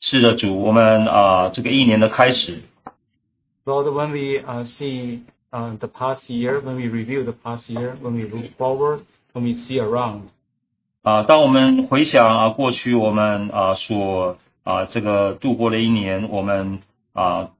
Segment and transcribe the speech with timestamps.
[0.00, 2.62] 是的，主，我们啊、这个一年的开始，
[3.64, 7.96] Lord, when we uh, see uh, the past year, when we review the past year,
[8.00, 9.00] when we look forward,
[9.32, 10.28] when we see around,
[11.02, 16.80] 啊、当我们回想啊过去我们啊、所啊、这个度过的一年，我们
[17.12, 17.50] 啊、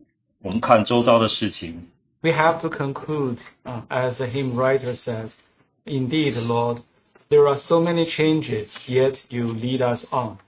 [0.43, 1.89] 我们看周遭的事情，
[2.21, 5.31] we have to conclude, uh, as the hymn writer says,
[5.85, 6.83] Indeed, Lord,
[7.31, 10.39] there are so many changes, yet you lead us on.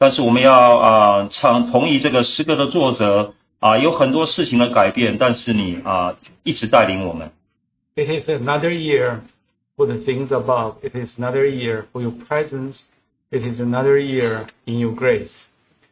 [0.00, 7.30] 但是我们要啊、唱同意这个诗歌的作者啊、有很多事情的改变，但是你啊、一直带领我们。
[7.94, 9.20] It is another year
[9.76, 10.74] for the things above.
[10.82, 12.80] It is another year for your presence.
[13.30, 15.32] It is another year in your grace.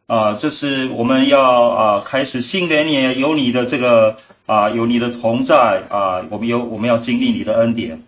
[0.06, 8.02] 啊、这是我们要啊、开始新的一年，有你的这个啊、有你的同在啊、我们有我们要经历你的恩典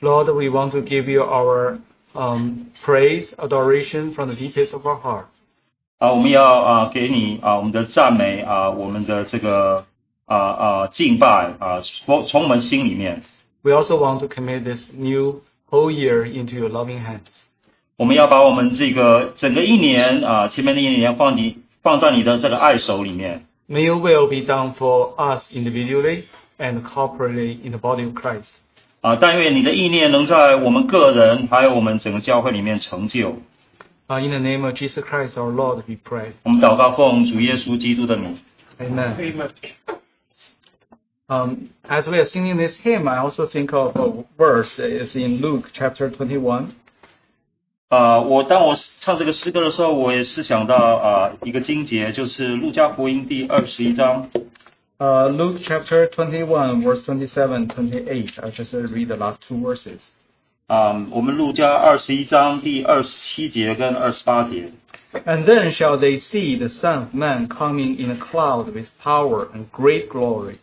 [0.00, 1.78] Lord, we want to give you our
[2.18, 5.26] um, praise, adoration from the deepest of our heart.
[5.98, 9.86] 啊、我们要啊、给你啊、我们的赞美啊、我们的这个
[10.26, 13.22] 啊啊、敬拜啊、从从我们心里面，
[13.62, 17.30] We also want to commit this new whole year into your loving hands.
[17.96, 23.46] 我们要把我们这个整个一年啊、前面的一年放你放在你的这个爱手里面。
[23.68, 26.24] May your will be done for us individually
[26.58, 28.50] and corporately in the body of Christ.
[29.00, 33.36] 啊，但愿你的意念能在我们个人还有我们整个教会里面成就。
[34.06, 36.32] Uh, in the name of Jesus Christ our Lord, we pray.
[36.42, 38.38] 我们祷告奉主耶稣基督的名。
[38.78, 39.14] Amen.
[41.26, 45.40] Um, as we are singing this hymn, I also think of a verse is in
[45.40, 46.66] Luke chapter 21.
[47.88, 54.28] 啊，我当我唱这个诗歌的时候，我也是想到啊一个经节，就是路加福音第二十一章
[55.00, 58.38] Uh, Luke chapter 21, verse 27, 28.
[58.42, 60.00] I'll just uh, read the last two verses.
[60.66, 64.72] 啊，我们路加二十一章第二十七节跟二十八节。
[65.26, 69.48] And then shall they see the Son of Man coming in a cloud with power
[69.52, 70.58] and great glory.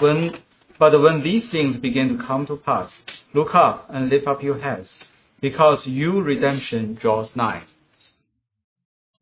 [0.00, 0.34] When,
[0.78, 2.90] but when these things begin to come to pass,
[3.32, 5.00] look up and lift up your heads,
[5.40, 7.62] because your redemption draws nigh.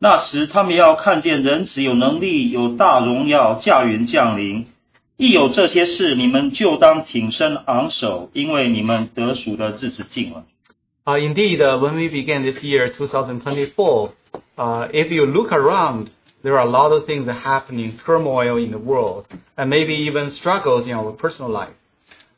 [0.04, 4.66] 那时他们要看见人子有能力、有大荣耀驾云降临。
[5.16, 10.46] 一有这些事，你们就当挺身昂首，因为你们得赎的日子近了。
[11.06, 14.10] Uh, indeed, uh, when we begin this year, 2024,
[14.58, 16.08] uh, if you look around,
[16.42, 19.26] there are a lot of things happening, turmoil in the world,
[19.56, 21.76] and maybe even struggles in our personal life.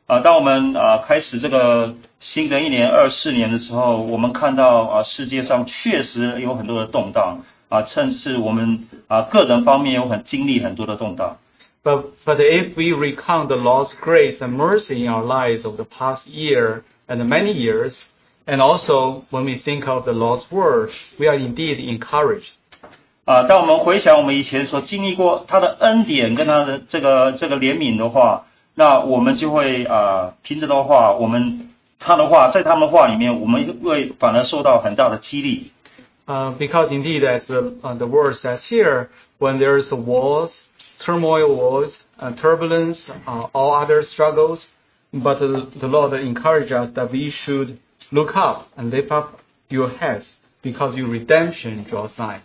[0.06, 7.38] 啊，当我们啊开始这个新的一年二四年的时候，我们看到啊世界上确实有很多的动荡
[7.68, 11.38] 啊，趁势我们啊个人方面有很经历很多的动荡。
[11.82, 16.26] But, but if we recount the Lord's grace and mercy in our lives of the past
[16.26, 17.94] year and many years,
[18.46, 22.52] and also when we think of the Lord's word, we are indeed encouraged.
[23.26, 35.70] 啊，当我们回想我们以前所经历过他的恩典跟他的这个这个怜悯的话，那我们就会啊凭着的话，我们他的话在他们的话里面，我们会反而受到很大的激励。
[36.27, 39.09] Uh, because indeed, as the, uh, the word says here,
[39.39, 40.51] when there's wars,
[40.99, 44.67] turmoil wars, uh, turbulence, uh, all other struggles,
[45.11, 47.79] but the, the Lord encourages us that we should
[48.11, 50.31] look up and lift up your heads
[50.61, 52.41] because your redemption draws nigh.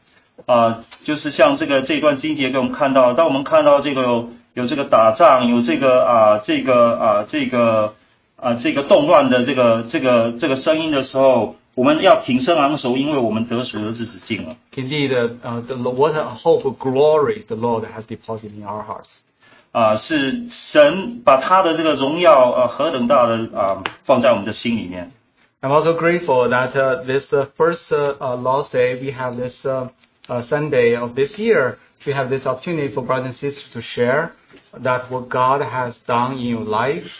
[0.47, 7.95] 啊，就是像这个这段经节给我们看到，当我们看到这个有有这个打仗，有这个啊这个啊这个
[8.37, 14.57] 啊这个动乱的这个这个这个声音的时候， 我们要挺身昂首，因为我们得赎的日子近了。
[14.75, 18.85] Indeed, uh, uh, the, what a hope of glory the Lord has deposited in our
[18.85, 19.11] hearts.
[19.73, 25.11] 啊，是神把他的这个荣耀呃何等大的啊放在我们的心里面。
[25.61, 29.65] I'm also grateful that uh, this uh, first uh, uh, Lord's Day, we have this
[29.65, 29.89] uh,
[30.29, 34.33] uh, Sunday of this year, we have this opportunity for brothers and sisters to share
[34.79, 37.11] that what God has done in your life.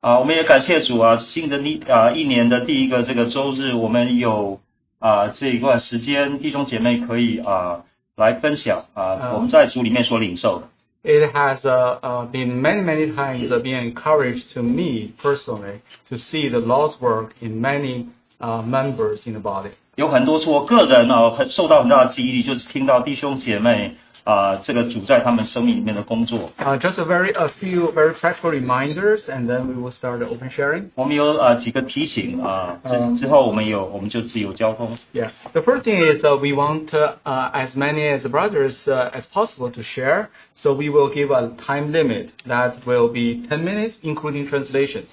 [0.00, 4.58] 啊，我们也感谢主啊，新的一啊一年的第一个这个周日，我们有
[4.98, 7.84] 啊这一段时间，弟兄姐妹可以啊
[8.16, 10.68] 来分享啊嗯我们在主里面所领受的。
[11.02, 16.48] It has uh, uh, been many, many times uh, being encouraged to me personally to see
[16.48, 18.06] the Lord's work in many
[18.38, 19.72] uh, members in the body.
[19.96, 26.51] 有很多是我个人啊很受到很大的激励，就是听到弟兄姐妹 啊这个主在他们生命里面的工作。
[26.57, 30.25] Uh, just a very a few very practical reminders, and then we will start the
[30.27, 30.85] open sharing.
[30.95, 34.97] 我们有啊几个提醒啊，嗯之之后我们有我们就自由交通。
[35.13, 35.29] Yeah.
[35.53, 39.25] The first thing is uh, we want uh, uh, as many as brothers uh, as
[39.31, 40.29] possible to share.
[40.57, 45.05] So we will give a time limit that will be 10 minutes, including translations.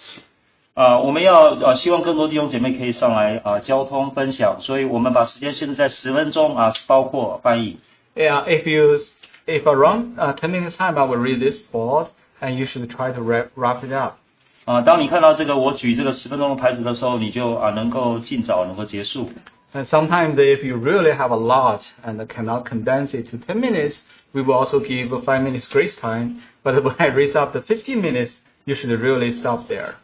[0.75, 7.79] 啊，我们要啊，希望更多弟兄姐妹可以上来啊，交通分享，所以我们把时间限制在十分钟啊，包括翻译。
[8.17, 8.99] Yeah, if you
[9.47, 12.09] if around uh, 10 minutes time, I will read this board,
[12.41, 14.19] and you should try to wrap, wrap it up.
[14.65, 19.31] 啊，当你看到这个我举这个十分钟的牌子的时候，你就啊能够尽早能够结束。
[19.75, 23.97] And sometimes, if you really have a lot and cannot condense it to 10 minutes,
[24.33, 26.43] we will also give a 5 minutes grace time.
[26.63, 28.33] But when I raise up to 15 minutes,
[28.67, 29.95] you should really stop there.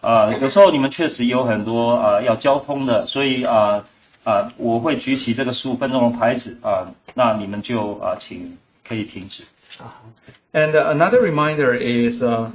[0.00, 3.84] 啊，有时候你们确实有很多啊要交通的，所以啊
[4.24, 9.44] 啊我会举起这个十五分钟的牌子啊，那你们就啊请可以停止。
[10.52, 12.50] And uh, another reminder is uh,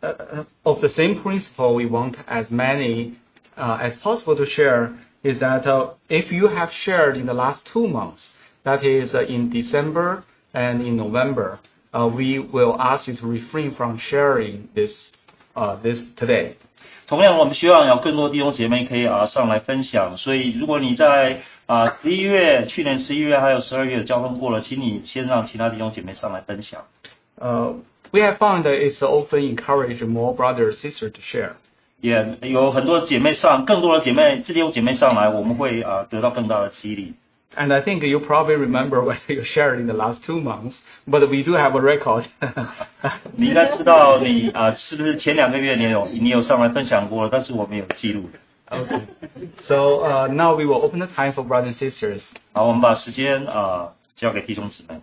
[0.00, 3.14] uh, of the same principle we want as many
[3.56, 7.64] uh, as possible to share is that uh, if you have shared in the last
[7.66, 8.30] two months,
[8.64, 11.58] that is uh, in December and in November,
[11.92, 15.10] uh, we will ask you to refrain from sharing this
[15.54, 16.56] uh, this today.
[17.07, 20.17] 同样，我们希望有更多弟兄姐妹可以啊上来分享。
[20.17, 26.81] 所以，如果你在啊十一月、去年十一月还有十二月交通过了，请你先让其他弟兄姐妹上来分享。
[27.39, 27.75] Uh,
[28.11, 31.51] we have found that it's often encouraged more brothers sisters to share.
[32.01, 37.13] 也有很多姐妹上，更多的姐妹弟兄姐妹上来，我们会啊得到更大的激励。
[37.54, 41.42] And I think you probably remember what you shared in the last two months, but we
[41.42, 42.24] do have a record.
[43.36, 48.38] 你应该知道你啊是不是前两个月你有你有上来分享过了，但是我们有记录的。
[48.74, 49.02] okay.
[49.60, 52.22] So uh, now we will open the time for brothers and sisters.
[52.52, 55.02] 好，我们把时间啊交给弟兄姊妹。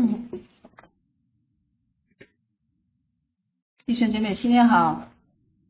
[3.86, 5.08] 弟兄姐妹，新年好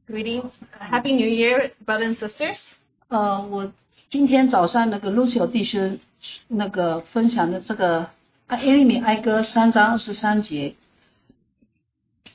[0.09, 2.61] ！Greeting, Happy New Year, brothers and sisters.
[3.09, 3.73] 呃，我
[4.11, 5.99] 今天早上那个 Lucio 弟兄
[6.49, 8.00] 那个分享的这个
[8.47, 10.75] 《啊耶利米哀歌》三章二十三节，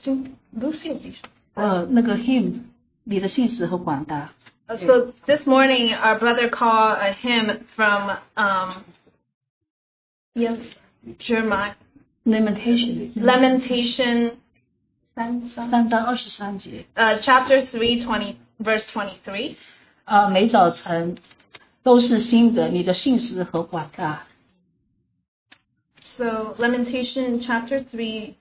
[0.01, 0.13] 就
[0.57, 1.29] Lucio 弟兄。
[1.53, 2.61] 呃，那个 hymn，
[3.03, 4.33] 你的信使和广大。
[4.67, 8.83] So this morning, our brother called a hymn from um,
[10.33, 10.57] yes,
[11.19, 11.75] Jeremiah.
[12.24, 14.32] Lamentation Lamentation,
[15.14, 19.56] 三三章二十三节， uh, chapter three, twenty, verse twenty-three.
[20.04, 21.16] 啊，每早晨
[21.82, 24.26] 都是新的，你的信实和广大。
[26.02, 28.34] So Lamentation, chapter three,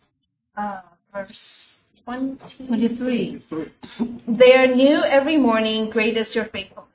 [0.55, 0.81] uh,
[1.13, 1.61] verse
[2.05, 2.37] twenty.
[2.67, 3.41] Twenty three，
[4.27, 5.89] They are new every morning.
[5.89, 6.87] Great is your faithfulness.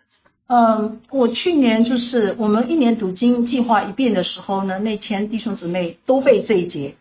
[0.48, 6.96] 嗯，我去年就是我们一年读经计划一遍的时候呢，那天弟兄姊妹都背这一节。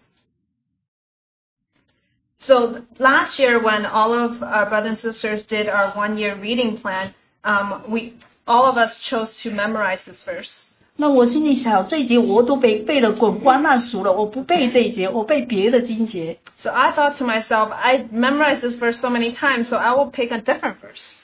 [2.38, 7.14] So last year, when all of our brothers and sisters did our one-year reading plan,
[7.44, 8.14] um, we
[8.46, 10.64] all of us chose to memorize this verse.
[10.96, 16.38] 那我心里想，这一节我都背背得滚瓜烂熟了，我不背这一节，我背别的经节。
[16.62, 20.12] So I thought to myself, I memorized this verse so many times, so I will
[20.12, 21.16] pick a different verse.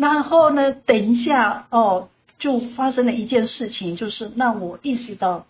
[0.00, 2.08] 然后呢，等一下哦，
[2.38, 5.46] 就发生了一件事情，就是让我意识到，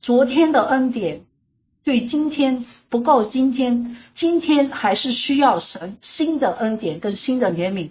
[0.00, 1.22] 昨天的恩典
[1.82, 7.90] 对今天不够，今天今天还是需要神新的恩典跟新的怜悯。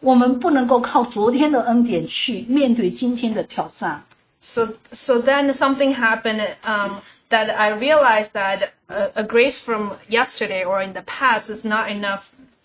[0.00, 4.04] 我们不能够靠昨天的恩典去面对今天的挑战。
[4.40, 10.64] So so then something happened um, that I realized that a, a grace from yesterday
[10.64, 12.22] or in the past is not enough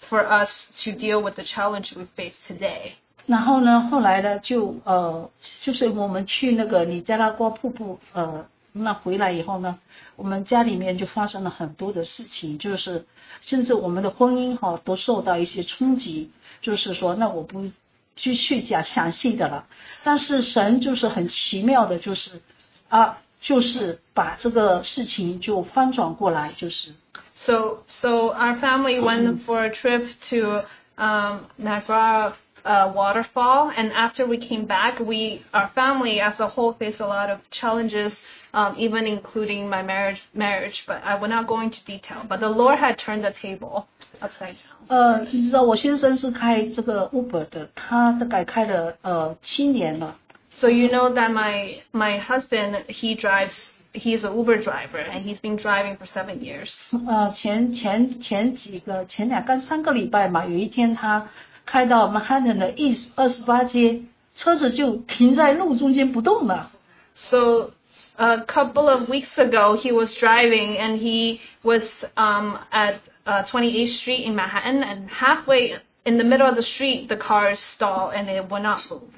[0.09, 0.51] for us
[0.85, 2.93] to deal with the challenge we face today.
[3.27, 5.31] 然后呢，后来呢，就呃，
[5.61, 9.79] 就是我们去那个尼加拉瓜瀑布，呃，那回来以后呢，
[10.17, 13.07] 我们家里面就发生了很多的事情，就是
[13.41, 16.31] 甚至我们的婚姻哈、都受到一些冲击。
[16.61, 17.71] 就是说，那我不
[18.17, 19.67] 继续讲详细的了，
[20.05, 22.41] 但是神就是很奇妙的，就是
[22.89, 26.93] 啊，就是把这个事情就翻转过来，就是。
[27.42, 30.64] So so our family went for a trip to
[30.98, 36.74] um, Niagara uh, waterfall, and after we came back, we our family as a whole
[36.74, 38.18] faced a lot of challenges,
[38.54, 40.22] um, even including my marriage.
[40.34, 42.24] Marriage, but I will not go into detail.
[42.28, 43.88] But the Lord had turned the table
[44.22, 44.88] upside down.
[44.90, 50.16] 呃，你知道我先生是开这个 Uber 的，他大概开了呃七年了。
[50.60, 53.54] So you know that my my husband he drives.
[53.94, 56.72] He's an Uber driver, and he's been driving for seven years.
[57.08, 61.30] 呃，前前前几个前两个三个礼拜嘛，有一天他
[61.66, 64.04] 开到曼哈顿的 East 二十八街，
[64.36, 66.72] 车子就停在路中间不动了。
[67.16, 67.72] So
[68.18, 71.84] a couple of weeks ago, he was driving and he was
[72.16, 77.08] um, at uh, 28th Street in Manhattan, and halfway in the middle of the street,
[77.08, 79.10] the car stalled and it would not move.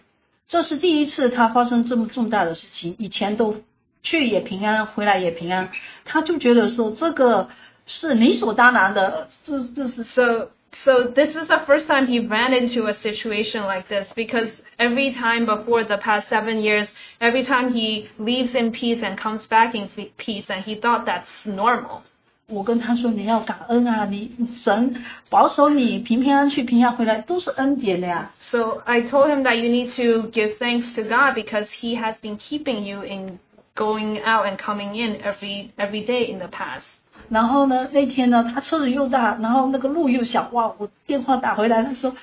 [0.47, 3.61] 这是第一次他发生这么重大的事情，以前都
[4.03, 5.69] 去也平安，回来也平安，
[6.05, 7.49] 他就觉得说这个
[7.85, 10.49] 是理所当然的，这这是 So,
[10.83, 15.11] so this is the first time he ran into a situation like this because every
[15.11, 16.87] time before the past seven years,
[17.19, 21.05] every time he leaves in peace and comes back in fe- peace, and he thought
[21.05, 22.03] that's normal.
[22.47, 28.31] 我跟他说你要感恩啊，你神保守你平平安安去平安回来都是恩典的呀。
[28.39, 32.15] So I told him that you need to give thanks to God because He has
[32.21, 33.39] been keeping you in
[33.75, 36.85] going out and coming in every every day in the past.
[37.29, 40.73] 然后呢，那天呢，他车子又大，然后那个路又小，哇！
[40.77, 42.15] 我电话打回来，他说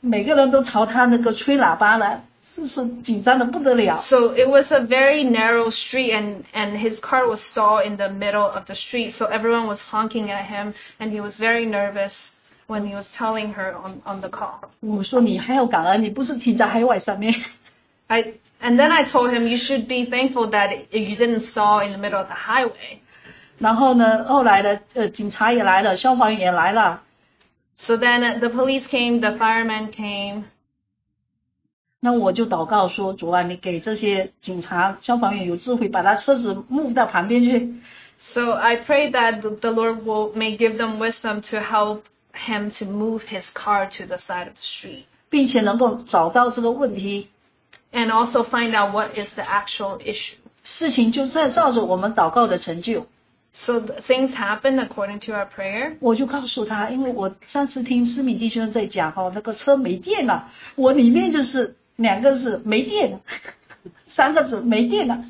[0.00, 2.22] 每个人都朝他那个吹喇叭了，
[2.56, 3.96] 就是紧张的不得了。
[3.98, 8.08] So it was a very narrow street and and his car was stalled in the
[8.08, 9.12] middle of the street.
[9.12, 12.14] So everyone was honking at him and he was very nervous
[12.66, 14.68] when he was telling her on on the call.
[14.80, 17.34] 我说你还要感恩，你不是停在海外上面。
[18.08, 21.92] I and then I told him you should be thankful that you didn't stall in
[21.92, 23.00] the middle of the highway.
[23.58, 27.02] 然后呢，后来呢，呃，警察也来了，消防员也来了，
[27.76, 30.44] So then the police came, the firemen came.
[32.00, 37.74] 那我就祷告说，主啊，你给这些警察、消防员有智慧，把他车子 move 到旁边去。
[38.20, 42.70] So I pray that the the Lord will may give them wisdom to help him
[42.78, 47.28] to move his car to the side of the street 并且能够找到这个问题，
[47.92, 50.36] and also find out what is the actual issue.
[50.64, 53.06] 事情就在照着我们祷告的成就。
[53.52, 55.96] So the things happen according to our prayer.
[56.00, 63.20] 我就告诉他，因为我上次听思敏弟兄在讲哈，那个车没电了，我里面就是两个字没电了，
[64.06, 65.24] 三个字没电了。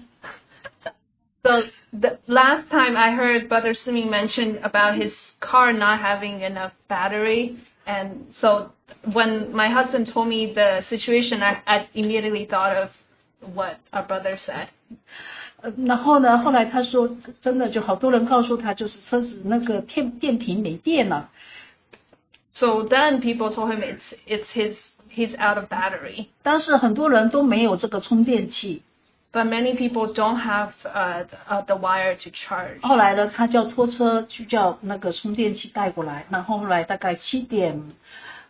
[1.44, 6.72] So the last time I heard Brother Simi mention about his car not having enough
[6.88, 7.56] battery,
[7.86, 8.72] and so
[9.12, 12.90] when my husband told me the situation, I, I immediately thought of
[13.54, 14.68] what our brother said.
[15.60, 21.30] 呃然后呢，后来他说，真的就好多人告诉他，就是车子那个电电瓶没电了。
[22.52, 24.76] So then people told him it's it's his
[25.10, 26.26] he's out of battery.
[26.42, 28.82] 但是很多人都没有这个充电器。
[29.30, 32.80] But many people don't have uh, the, uh, the wire to charge.
[32.82, 36.24] 后来呢，他叫拖车去叫那个充电器带过来。
[36.30, 37.92] 然后后来大概七点，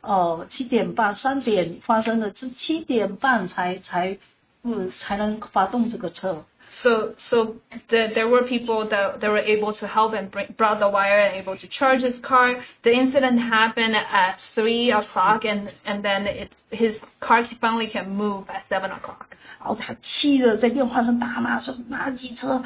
[0.02, 4.18] 呃，七点半、三点发生的，是七点半才才，
[4.62, 6.44] 嗯，才能发动这个车。
[6.70, 7.54] So so
[7.88, 11.30] the, there were people that, that were able to help and bring, brought the wire
[11.30, 12.56] and able to charge his car.
[12.82, 18.44] The incident happened at three o'clock, and and then it, his car finally can move
[18.48, 19.28] at seven o'clock.
[19.58, 22.62] 然后他气的在电话上大骂说：“垃圾车！”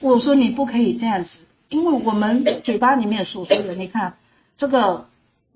[0.00, 1.38] 我说你不可以这样子，
[1.70, 4.18] 因为我们嘴巴里面所说的，你看
[4.58, 5.08] 这个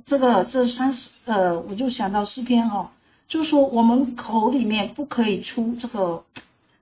[0.05, 2.93] 这个这三十呃，我就想到诗篇哈、
[3.27, 6.25] 就是说我们口里面不可以出这个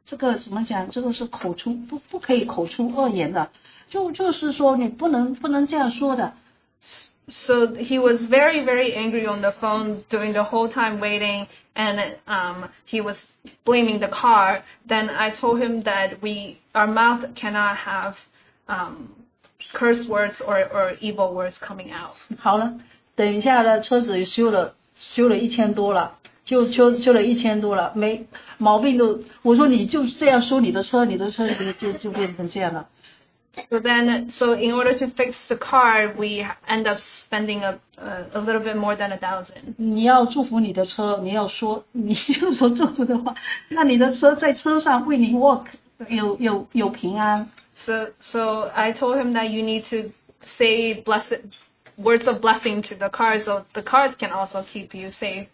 [0.04, 0.90] 这个怎么讲？
[0.90, 3.50] 这个是口出不不可以口出恶言的，
[3.88, 6.34] 就就是说你不能不能这样说的。
[7.26, 12.16] So he was very very angry on the phone during the whole time waiting, and
[12.26, 13.16] um, he was
[13.64, 14.62] blaming the car.
[14.86, 18.16] Then I told him that we our mouth cannot have
[18.68, 19.08] um,
[19.72, 22.16] curse words or, or evil words coming out.
[22.36, 22.74] 好了，
[23.18, 28.26] 等一下呢，车子修了，修了一千多了，就修修了一千多了，没
[28.58, 29.20] 毛病都。
[29.42, 32.88] 我说你就这样说你的车，你的车就就就变成这样了。
[33.70, 38.26] So then, so in order to fix the car, we end up spending a a,
[38.34, 39.74] a little bit more than a thousand.
[39.76, 43.32] 你要祝福你的车，你要说你要说祝福的话，
[43.68, 45.66] 那你的车在车上为你 walk
[46.08, 47.48] 有有有平安。
[47.76, 50.10] So so I told him that you need to
[50.42, 51.42] say blessed
[52.01, 55.47] words of blessing to the cars, so the cars can also keep you safe.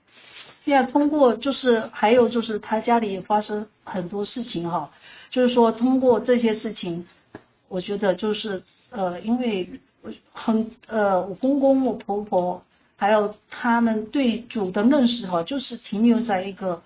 [0.64, 4.90] 现在通过就是还有就是他家里发生很多事情哈，
[5.30, 7.06] 就是说通过这些事情，
[7.68, 9.80] 我觉得就是呃，因为
[10.34, 12.64] 很呃，我公公我婆婆
[12.96, 16.82] 还有他们对主的认识哈，就是停留在一个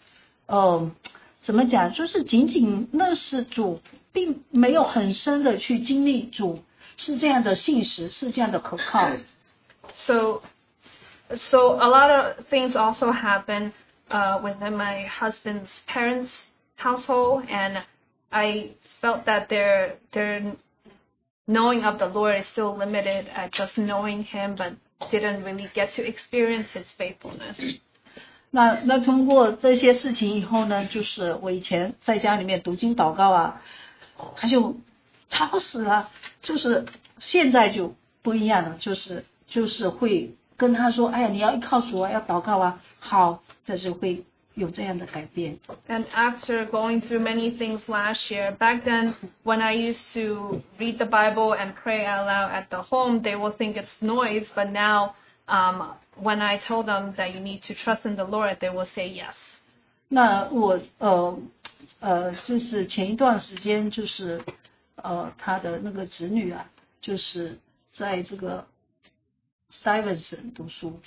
[0.47, 0.91] 呃
[1.39, 3.79] 怎么讲，就是仅仅认识主，
[4.11, 6.59] 并没有很深的去经历主
[6.97, 9.09] 是这样的信实，是这样的可靠。
[9.98, 10.42] So
[11.36, 13.72] so a lot of things also happen
[14.10, 16.30] uh, within my husband's parents'
[16.76, 17.82] household, and
[18.30, 20.56] I felt that their their
[21.46, 24.74] knowing of the Lord is still limited at just knowing Him, but
[25.10, 27.80] didn't really get to experience His faithfulness.
[28.50, 33.62] 那那通过这些事情以后呢，就是我以前在家里面读经祷告啊，
[34.36, 34.76] 他就
[35.28, 36.10] 吵死了。
[36.40, 36.86] 就是
[37.18, 45.58] 现在就不一样了，就是 就是会跟他说，哎呀，你要依靠主啊，要祷告啊，好，这就会有这样的改变。
[45.88, 50.98] And after going through many things last year, back then when I used to read
[50.98, 54.46] the Bible and pray out loud at the home, they will think it's noise.
[54.54, 55.14] But now,
[55.48, 58.86] um, when I told them that you need to trust in the Lord, they will
[58.94, 59.34] say yes.
[60.08, 61.38] 那我呃
[61.98, 64.40] 呃，就是前一段时间就是
[64.96, 66.64] 呃他的那个侄女啊，
[67.00, 67.58] 就是
[67.92, 68.64] 在这个
[69.70, 71.00] Stuyvesant 读书，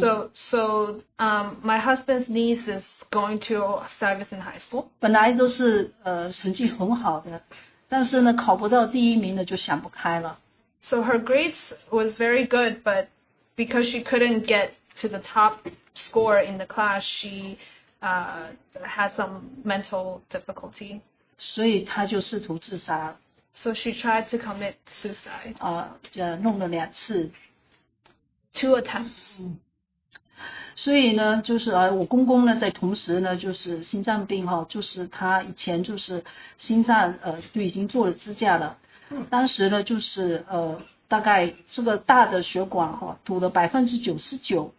[0.00, 4.90] So, so um, my husband's niece is going to Stuyvesant High School.
[4.98, 7.42] 本来都是呃成绩很好的，
[7.88, 10.38] 但是呢考不到第一名呢就想不开了。
[10.82, 11.56] So her grades
[11.90, 13.08] was very good, but
[13.56, 14.70] because she couldn't get
[15.02, 15.58] to the top
[15.94, 17.58] score in the class, she
[18.00, 18.52] uh,
[18.82, 21.00] had some mental difficulty.
[21.36, 23.16] 所以他就试图自杀
[23.55, 25.55] So she tried to commit suicide.
[25.59, 27.31] 啊，呃，弄了两次。
[28.53, 29.11] Two attempts.
[30.75, 36.23] 所以呢，就是呃，我公公呢，在同时呢，就是心脏病哈，就是他以前就是
[36.57, 38.77] 心脏呃就已经做了支架了，
[39.29, 44.73] 当时呢就是呃大概这个大的血管哈堵了百分之九十九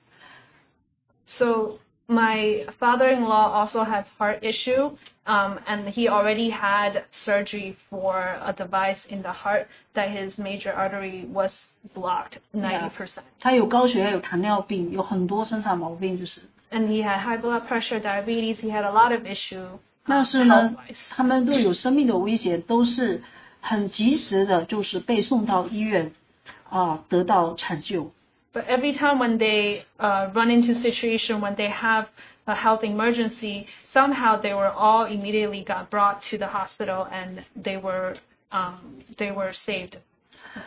[1.26, 4.91] ，So my father-in-law also has heart issue,
[5.25, 10.73] um, and he already had surgery for a device in the heart that his major
[10.73, 11.51] artery was
[11.93, 13.19] blocked 90%.
[13.39, 16.41] 他有高血压，有糖尿病，有很多身上毛病，就是。
[16.71, 18.57] And he had high blood pressure, diabetes.
[18.59, 19.67] He had a lot of issue
[20.05, 23.23] 但 um, 是呢 health-wise.，他们都有生命的危险，都是
[23.61, 26.11] 很及时的，就是被送到医院
[26.69, 28.11] 啊，得到抢救。
[28.53, 32.07] But every time when they uh, run into situation when they have
[32.47, 37.77] a health emergency, somehow they were all immediately got brought to the hospital and they
[37.77, 38.15] were
[38.51, 39.97] um, they were saved.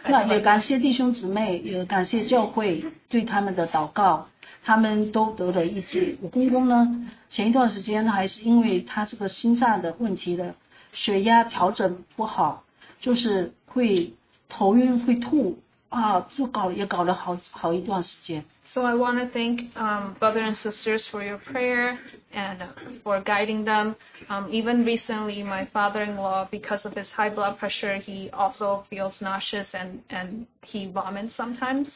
[0.07, 4.29] 那也感谢弟兄姊妹，也感谢教会对他们的祷告，
[4.63, 6.17] 他们都得了医治。
[6.23, 10.55] 我公公呢，前一段时间还是因为他这个心脏的问题的
[10.93, 12.63] 血压调整不好，
[13.01, 14.13] 就是会
[14.49, 15.59] 头晕会吐
[15.97, 18.45] 啊，就搞也搞了好好一段时间。
[18.65, 21.99] So I want to thank um, brother and sisters for your prayer
[22.33, 22.57] and
[23.05, 23.97] for guiding them.
[24.31, 29.75] Um, even recently, my father-in-law, because of his high blood pressure, he also feels nauseous
[29.75, 31.89] and, and he vomits sometimes.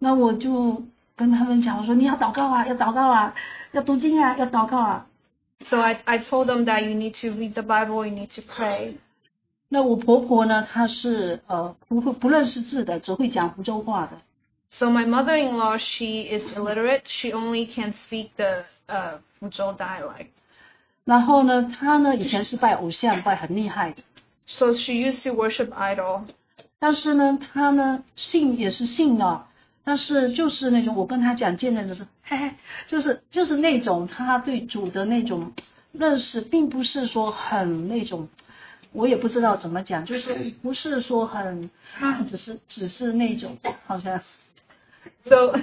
[0.00, 0.82] 那我就
[1.14, 3.32] 跟他们讲，我说你要祷告啊，要祷告啊，
[3.70, 5.06] 要读经啊，要祷告啊。
[5.62, 8.42] So I, I told them that you need to read the Bible, you need to
[8.42, 8.94] pray.
[9.67, 14.17] 那我婆婆呢，她是呃不会不认识字的，只会讲福州话的。
[14.69, 17.03] So my mother-in-law, she is illiterate.
[17.05, 20.27] She only can speak the uh, Fuzhou dialect.
[21.05, 24.03] 然后呢，她呢以前是拜偶像，拜很厉害的。
[24.45, 26.21] So she used to worship idol.
[26.79, 29.47] 但是呢，她呢信也是信了，
[29.83, 32.51] 但是就是那种我跟她讲见证的是，嘿嘿，
[32.87, 35.53] 就是就是那种她对主的那种
[35.91, 38.27] 认识，并不是说很那种，
[38.95, 41.69] 我也不知道怎么讲，就是不是说很，
[42.27, 44.19] 只是只是那种好像。
[45.25, 45.59] So,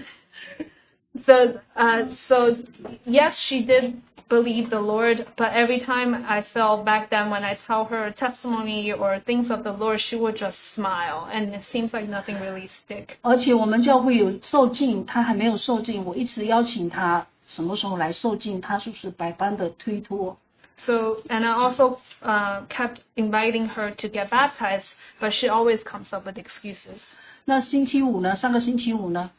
[1.24, 2.56] so, uh, so
[3.04, 3.94] yes, she did
[4.28, 8.92] believe the Lord, but every time I felt back then when I tell her testimony
[8.92, 12.68] or things of the Lord, she would just smile, and it seems like nothing really
[12.68, 13.16] stick.
[13.22, 20.38] 而且我们教会有受浸，她还没有受浸，我一直邀请她什么时候来受浸，她就是百般的推脱。
[20.81, 24.85] So, and I also uh, kept inviting her to get baptized,
[25.19, 27.01] but she always comes up with excuses.
[27.45, 28.35] 那星期五呢？
[28.35, 29.31] 上个星期五呢，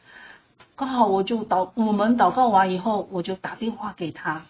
[0.75, 4.41] 刚好我就祷，我们祷告完以后，我就打电话给他，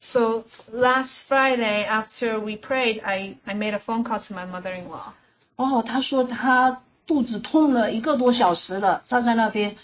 [0.00, 5.12] So last Friday, after we prayed, I, I made a phone call to my mother-in-law.
[5.56, 9.76] 哦，他说他肚子痛了一个多小时了，站在那边，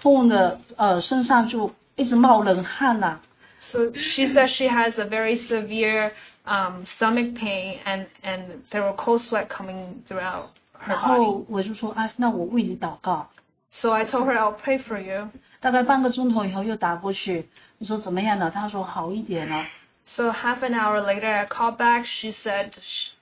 [0.00, 3.20] 痛的呃身上就一直冒冷汗呐、
[3.60, 6.12] So she says she has a very severe
[6.44, 11.24] um, stomach pain, and, and there were cold sweat coming throughout her 然 body.
[11.24, 13.28] 后我就说，哎，那我为你祷告。
[13.70, 15.30] So I told her I'll pray for you.
[15.60, 18.50] 大概半个钟头以后又打过去，我说怎么样了？
[18.50, 19.66] 他说好一点了。
[20.06, 22.04] So half an hour later, I called back.
[22.04, 23.12] She said sh-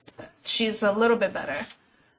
[0.43, 1.65] she's a little bit better.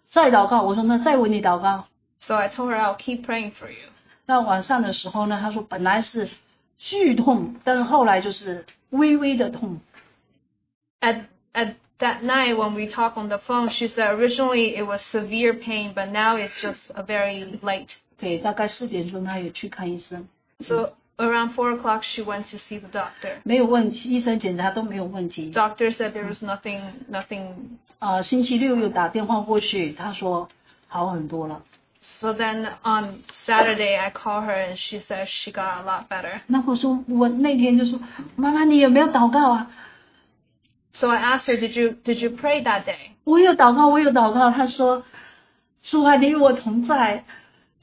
[0.07, 1.85] 再祷告，我说那再为你祷告。
[2.21, 3.91] So I told her I'll keep praying for you.
[4.25, 6.31] 那晚上的时候呢，他说本来是
[6.79, 9.81] 剧痛，但是后来就是微微的痛。
[11.01, 15.03] At at that night when we talked on the phone, she said originally it was
[15.03, 17.89] severe pain, but now it's just a very light.
[18.19, 20.27] 对，大概四点钟他也去看医生。
[20.61, 23.39] So around four o'clock, she went to see the doctor.
[23.45, 25.51] 没有问题，医生检查都没有问题。
[25.53, 27.79] Doctor said there was nothing, nothing.
[27.99, 30.49] 啊、星期六又打电话过去，他说
[30.89, 31.63] 好很多了。
[32.21, 36.41] So then on Saturday, I called her and she said she got a lot better.
[36.47, 37.99] 那我说我那天就说
[38.37, 39.71] 妈妈，你有没有祷告啊？
[40.93, 43.15] So I asked her, did you, did you pray that day?
[43.25, 44.51] 我有祷告，我有祷告。
[44.51, 45.05] 他说
[45.83, 47.25] 主啊，你与我同在，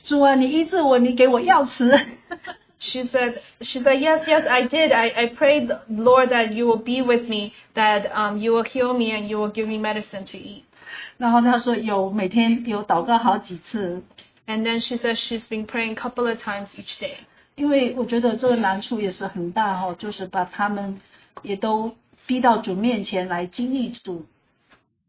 [0.03, 1.99] 主啊，你医治我，你给我药吃。
[2.79, 4.91] She said, she said, yes, yes, I did.
[4.91, 8.93] I, I prayed, Lord, that you will be with me, that um, you will heal
[8.93, 10.63] me and you will give me medicine to eat.
[11.17, 14.01] 然后他说有每天有祷告好几次，
[14.47, 17.15] And then she said she's been praying a couple of times each day.
[17.55, 20.99] 因为我觉得这个难处也是很大哈、就是把他们
[21.43, 24.25] 也都逼到主面前来经历主。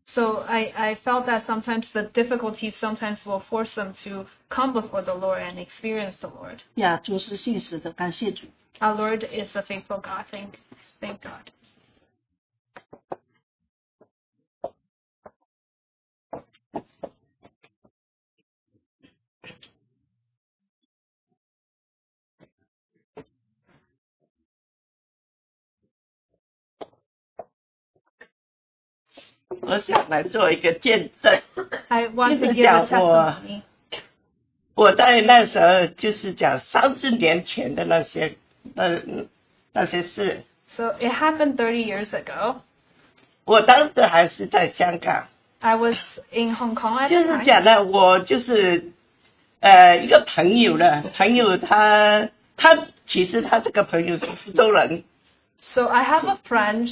[0.05, 5.03] So I, I felt that sometimes the difficulties sometimes will force them to come before
[5.03, 6.59] the Lord and experience the Lord.
[6.75, 8.47] 呀，主是信实的，感谢主。
[8.81, 10.27] Our Lord is a faithful God.
[10.31, 10.59] Thank,
[11.01, 11.51] thank God.
[29.62, 33.36] 我想来做一个见证， 就是讲我
[34.76, 38.36] 我在那时候就是讲三十年前的那些
[38.76, 39.00] 那
[39.74, 40.44] 那些事。
[40.70, 42.58] So it happened thirty years ago.
[43.46, 45.28] 我当时还是在香港。
[45.60, 45.96] I was
[46.32, 47.08] in Hong Kong.
[47.10, 48.92] 就是讲的，我就是
[49.60, 55.04] 呃一个朋友呢，朋友他他其实他这个朋友是福州人
[55.62, 56.88] ，So I have a friend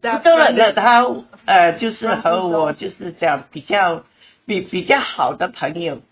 [0.00, 1.06] 福州人呢他
[1.46, 4.04] 呃就是和我就是讲比较
[4.46, 6.02] 比比较好的朋友，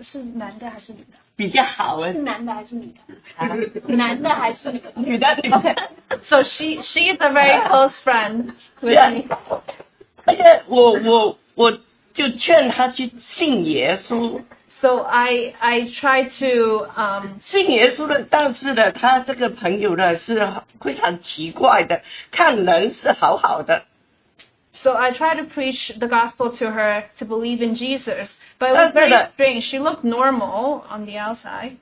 [0.00, 1.18] 是男的还是女的？
[1.36, 3.94] 比较好的是男的还是女的？
[3.94, 4.92] 男的还是女的？
[4.94, 5.90] 女的女的。
[6.22, 9.10] So she she is a very close friend Yeah.
[9.10, 9.24] me.
[10.24, 11.78] 而且我我我
[12.14, 14.40] 就劝他去信耶稣，
[14.85, 20.47] So I I try to um 信耶稣的，但是呢，他这个朋友呢是
[20.79, 23.83] 非常奇怪的，看人是好好的，
[24.73, 28.75] so I try to preach the gospel to her to believe in Jesus, but it
[28.75, 29.29] That's was very good.
[29.35, 29.63] strange.
[29.65, 31.75] She looked normal on the outside.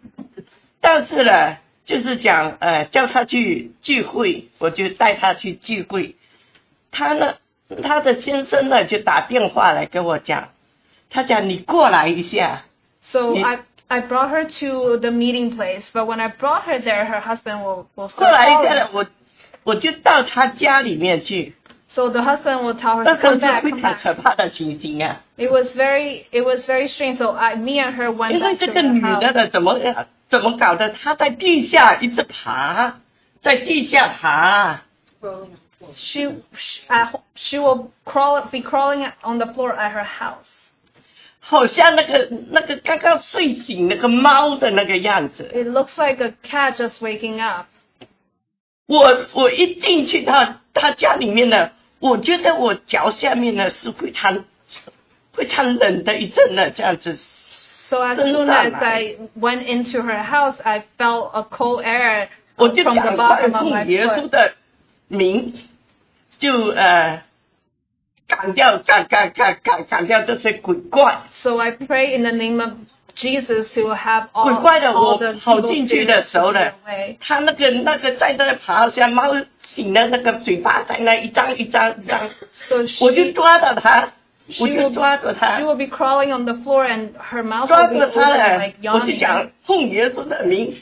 [0.82, 6.15] 但是呢，就是讲呃叫他去聚会，我就带他去聚会，
[6.92, 7.36] 他呢，
[7.82, 10.50] 他的先生呢就打电话来跟我讲，
[11.10, 12.63] 他讲你过来一下，
[13.13, 13.46] So Yeah.
[13.46, 13.60] I
[13.92, 17.63] I brought her to the meeting place, but when I brought her there, her husband
[17.63, 18.76] will will 过 start 来一下 calling.
[18.76, 19.06] 呢，我
[19.63, 21.56] 我就到他家里面去，
[21.88, 23.94] So the husband will tell her 那 to 时候 come 是 back, 非 come 常
[23.96, 23.98] back.
[24.04, 25.22] 可怕的情形啊。
[25.38, 27.18] It was very it was very strange.
[27.18, 29.34] So I me and her went 因为 back 这 to 个 the 女的 house.
[29.34, 29.80] 呢，怎么
[30.28, 30.89] 怎么搞的？
[30.92, 32.94] 她在地下一直爬，
[33.42, 34.82] 在地下爬，
[35.94, 40.46] She she, at, ho- she will crawl be crawling on the floor at her house.
[41.47, 45.45] 好像那个那个刚刚睡醒那个猫的那个样子。
[45.53, 47.67] It looks like a cat just waking up.
[48.87, 54.47] 我我一进去她她家里面呢，我觉得我脚下面呢是非常
[55.35, 57.17] 非常冷的一阵呢这样子。
[57.89, 63.17] So as soon as I went into her house, I felt a cold air from the
[63.17, 63.85] bottom of my foot.
[63.85, 64.55] 我就赶快奉耶稣的
[65.09, 65.53] 名，
[66.39, 67.23] 就呃
[68.28, 71.22] 赶掉赶赶赶赶赶掉这些鬼怪。
[71.34, 72.74] So I pray in the name of
[73.15, 76.54] Jesus to have 鬼 all, 怪的 all 我 the 跑 evil 进去的 spirits 时候 to
[76.54, 84.13] 呢 go away.，他那个那个在那爬，像猫醒的那个嘴巴在那一张一张一张， So 我就 she 抓到他，
[84.48, 87.68] she 我就 will 抓着 she 他， will be crawling on the floor and her mouth
[87.68, 89.20] 抓 will be 着他 open 了 like，我就 yawning.
[89.20, 90.78] 讲奉耶稣的名，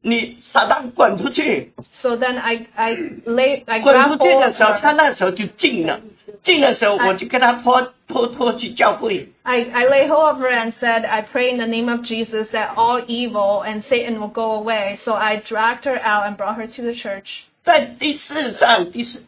[0.00, 2.94] 你撒旦滚出去， So then I I
[3.26, 4.96] lay I 滚 grabbed 出去 hold 的 of 时候，他 her.
[4.96, 6.00] 那时候就进了，
[6.42, 12.02] 进的时候我就跟他拖拖拖去教会， I, I lay hold of her and said, I pray in the name of
[12.02, 14.96] Jesus that all evil and Satan will go away.
[15.04, 17.44] So I dragged her out and brought her to the church.
[17.64, 19.22] 在第四上第四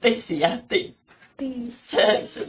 [0.00, 0.58] 第几啊？
[0.68, 0.94] 第
[1.38, 2.46] These 这是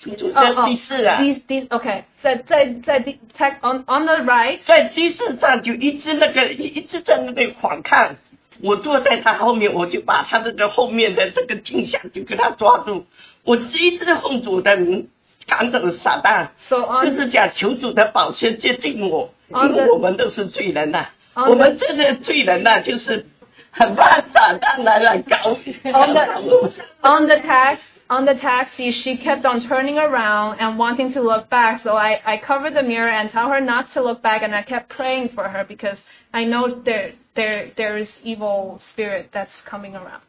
[0.00, 1.20] 主主 oh, 这 oh, 第四啊。
[1.20, 2.02] these these okay.
[2.22, 4.58] 在在在 the tech on on the right.
[4.64, 8.16] 在第四站就一直那个一一直在那边反抗，
[8.62, 13.04] 我坐在他后面，我就把他这个后面的这个镜像就给他抓住，
[13.44, 15.08] 我一直奉主的名
[15.46, 23.26] 赶走撒旦， So 就 on 是讲求主的宝血接近我，哦因为我们都是罪人呐、哦我们这个罪人呐、就是
[23.70, 25.36] 很怕撒旦来来搞
[25.84, 26.72] 搞 on the 我们。
[27.02, 31.50] on the text on the taxi, she kept on turning around and wanting to look
[31.50, 31.80] back.
[31.82, 34.62] So I, I covered the mirror and tell her not to look back, and I
[34.62, 35.98] kept praying for her because
[36.32, 40.22] I know there there there is evil spirit that's coming around.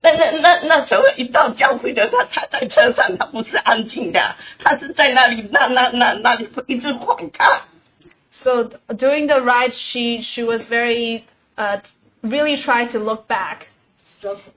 [0.00, 7.62] 那那那那时候一到教会的时候，他在车上，他不是安静的，他是在那里那那那那里一直反抗。
[8.30, 11.22] So th- during the ride, she she was very
[11.56, 11.78] uh,
[12.22, 13.68] really tried to look back.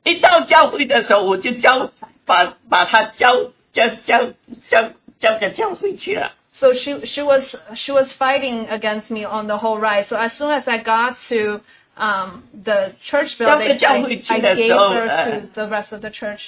[0.04, 1.92] 一到教会的时候，我就交
[2.26, 4.28] 把把他交交交
[4.70, 6.34] 交交给教会去了。
[6.62, 10.08] So she she was she was fighting against me on the whole ride.
[10.08, 11.62] So as soon as I got to
[11.96, 15.68] um, the church building, 教 I, 会去 I 的 gave 时候， her 呃 to the
[15.68, 16.42] rest of the church.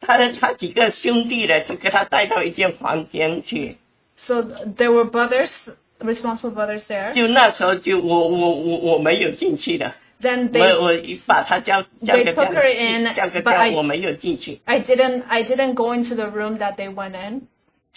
[0.00, 3.76] 他的他几个兄弟呢，就给他带到一间房间去。
[4.16, 5.50] So th- there were brothers,
[6.00, 7.12] responsible brothers there.
[7.12, 14.60] 就那时候就我我我我没有进去的， Then 我 they 我一把他交交 they 给 took her in, 交给 but 教 I 我没有进去。
[14.64, 17.42] I didn't I didn't go into the room that they went in.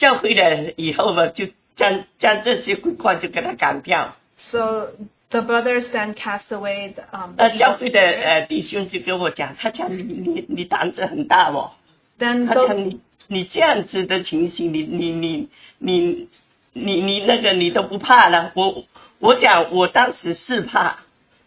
[0.01, 4.17] 教会了以后呢，就将将这些鬼怪就给他赶掉。
[4.39, 4.93] So
[5.29, 11.73] the brothers then cast away the, um, 那教会的呃弟兄就跟我讲，他讲你你你胆子很大哦
[12.19, 16.29] ，Then 他 those 讲你你这样子的情形，你你你你
[16.73, 18.53] 你你那个你都不怕了。
[18.55, 18.85] 我
[19.19, 21.01] 我讲我当时是怕，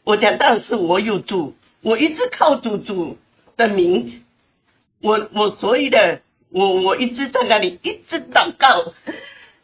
[0.03, 3.17] 我讲但是我有主，我一直靠主主
[3.57, 4.23] 的名，
[5.01, 6.21] 我我所有的
[6.52, 8.94] 我我一直在那里一直祷告。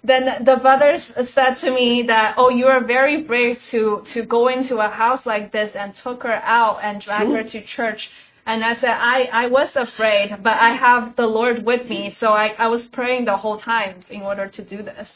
[0.06, 1.02] Then the brothers
[1.34, 5.24] said to me that, "Oh, you are very brave to to go into a house
[5.24, 8.08] like this and took her out and drag her to church."
[8.44, 12.34] And I said, "I I was afraid, but I have the Lord with me, so
[12.34, 15.08] I I was praying the whole time in order to do this."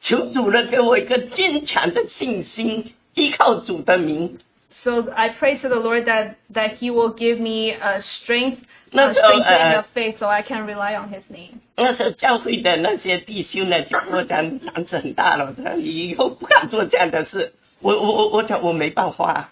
[0.00, 4.38] 求主呢给我一个坚强的信心，依靠主的名。
[4.70, 8.60] So I pray to the Lord that that He will give me a strength,
[8.92, 11.60] No, a so, strengthening uh, of faith, so I can rely on His name.
[11.76, 17.54] 那时候教会的那些弟兄呢，就跟我讲你胆子很大了，他说你以后不敢做这样的事。
[17.80, 19.50] 我我我我讲我没办法，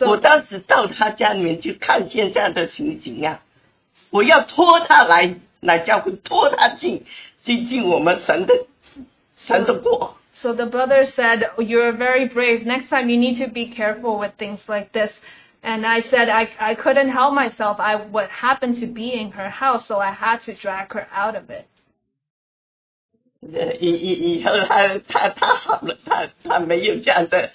[0.00, 3.40] 我 So 当时到他家里面就看见这样的情形啊，
[4.10, 7.04] 我要拖他来来教会，拖他进
[7.42, 8.54] 进进我们神的
[9.36, 10.16] 神的国。
[10.34, 12.66] So the brother said, "Oh, You're very brave.
[12.66, 15.10] Next time you need to be careful with things like this.
[15.63, 17.79] And I said I, I couldn't help myself.
[17.79, 21.35] I would happen to be in her house, so I had to drag her out
[21.35, 21.67] of it.
[23.79, 27.51] 以以以后他他他好了，他他没有这样的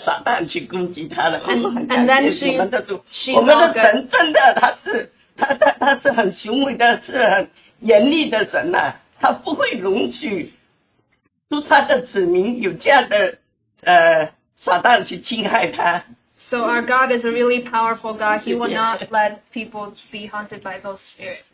[0.00, 1.42] 撒旦去攻击他了。
[1.46, 3.02] 我们很感谢我们的主，
[3.36, 10.52] 我们的神真的他是他他他是很雄伟的，是很严厉的神呐、啊，他不会容许
[11.48, 13.38] 说他的子民有这样的
[13.82, 16.04] 呃撒旦去侵害他。
[16.50, 18.40] So our God is a really powerful God.
[18.40, 21.44] He will not let people be haunted by those spirits.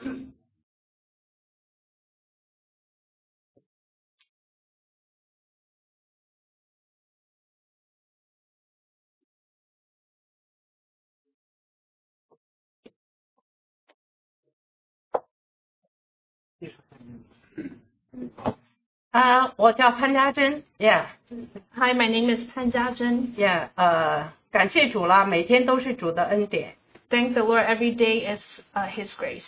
[19.13, 21.05] 啊，我叫潘家珍，Yeah
[21.75, 23.35] Hi, my name is Pan Jiazhen.
[23.35, 26.75] Yeah，呃，感谢主啦，每天都是主的恩典。
[27.09, 27.65] Thank the Lord.
[27.65, 28.41] Every day is
[28.73, 29.45] uh, His grace.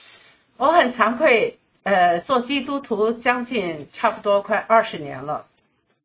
[0.57, 5.45] 我很惭愧，呃，做基督徒将近差不多快二十年了。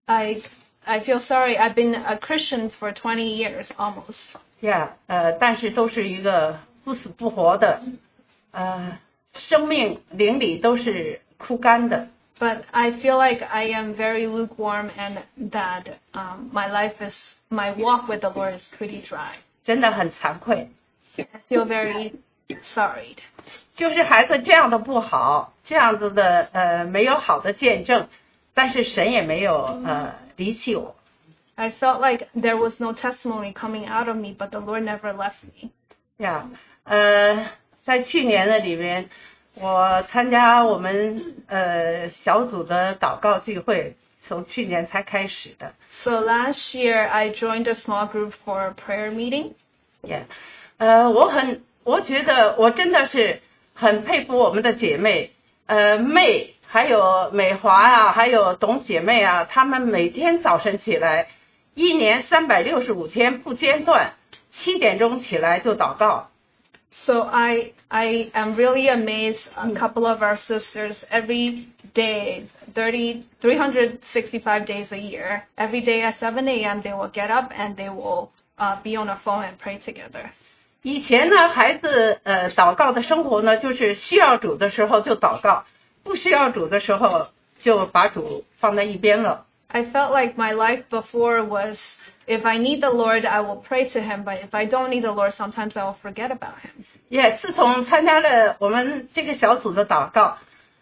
[0.06, 0.42] I
[0.84, 1.56] I feel sorry.
[1.56, 4.36] I've been a Christian for 20 years almost.
[4.60, 7.82] Yeah，呃，但是都是一个不死不活的，
[8.52, 8.98] 呃，
[9.34, 12.08] 生命灵里都是枯干的。
[12.40, 17.16] But I feel like I am very lukewarm and that um, my life is,
[17.48, 19.36] my walk with the Lord is pretty dry.
[19.64, 20.68] 真的很惭愧，
[21.16, 22.12] I feel very
[22.62, 23.16] sorry.
[23.74, 28.08] 就是孩子这样的不好，这样子的呃没有好的见证，
[28.52, 30.94] 但是神也没有呃离弃我。
[31.54, 35.14] I felt like there was no testimony coming out of me, but the Lord never
[35.14, 35.70] left me.
[36.18, 36.50] 呀，
[36.84, 37.50] 呃，
[37.84, 39.08] 在去年的里面，
[39.53, 45.73] 我参加我们呃小组的祷告聚会，从去年才开始的。
[45.91, 49.51] So last year I joined a small group for a prayer meeting.
[50.01, 50.23] Yeah，，
[50.77, 53.41] 呃，我很，我觉得我真的是
[53.75, 55.31] 很佩服我们的姐妹，
[55.67, 61.27] 呃，妹，还有美华啊，还有董姐妹啊，她们每天早晨起来，
[61.75, 64.13] 一年三百六十五天不间断，
[64.49, 66.30] 七点钟起来就祷告。
[67.04, 69.46] So I I am really amazed.
[69.56, 76.18] A couple of our sisters every day, 30, 365 days a year, every day at
[76.18, 76.80] 7 a.m.
[76.82, 80.30] they will get up and they will uh, be on a phone and pray together.
[80.82, 85.64] 以前呢，孩子呃祷告的生活呢，就是需要主的时候就祷告，
[86.02, 87.28] 不需要主的时候
[87.60, 89.44] 就把主放在一边了。
[89.68, 91.78] I felt like my life before was
[92.26, 95.02] if I need the Lord, I will pray to Him, but if I don't need
[95.02, 96.84] the Lord, sometimes I will forget about Him.
[97.08, 100.38] 也自从参加了我们这个小组的祷告，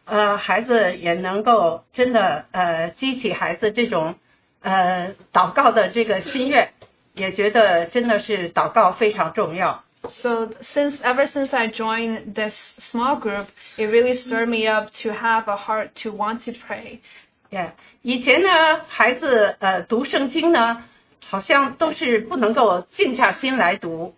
[0.06, 4.14] 呃，孩子也能够真的呃激起孩子这种
[4.62, 6.70] 呃祷告的这个心愿，
[7.12, 9.84] 也觉得真的是祷告非常重要。
[10.06, 13.46] So since ever since I joined this small group,
[13.78, 16.98] it really stirred me up to have a heart to want to pray.
[17.48, 20.84] 也以前呢，孩子呃读圣经呢，
[21.28, 24.14] 好像都是不能够静下心来读。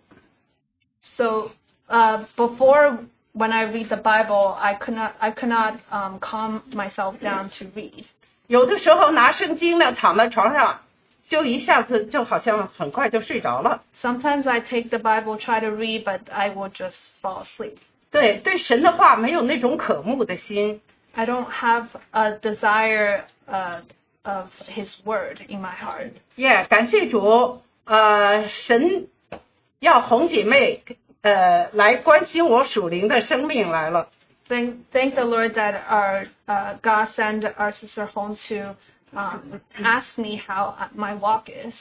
[1.01, 1.51] So
[1.87, 2.97] uh, before,
[3.33, 7.49] when I read the Bible, I could not I could not um, calm myself down
[7.59, 8.05] to read.
[8.47, 10.81] 有的时候拿圣经呢，躺在床上，
[11.27, 13.83] 就一下子就好像很快就睡着了。
[14.01, 17.77] Sometimes I take the Bible, try to read, but I will just fall asleep.
[18.11, 20.81] 对，对神的话没有那种渴慕的心。
[21.13, 23.81] I don't have a desire uh,
[24.23, 26.11] of His Word in my heart.
[26.35, 29.07] 耶、感谢主，呃，神
[29.79, 30.83] 要红姐妹
[31.21, 34.09] 呃来关心我属灵的生命来了。
[34.49, 38.75] Thank, thank the Lord that our uh, God sent our sister home to
[39.13, 41.75] um, ask me how my walk is.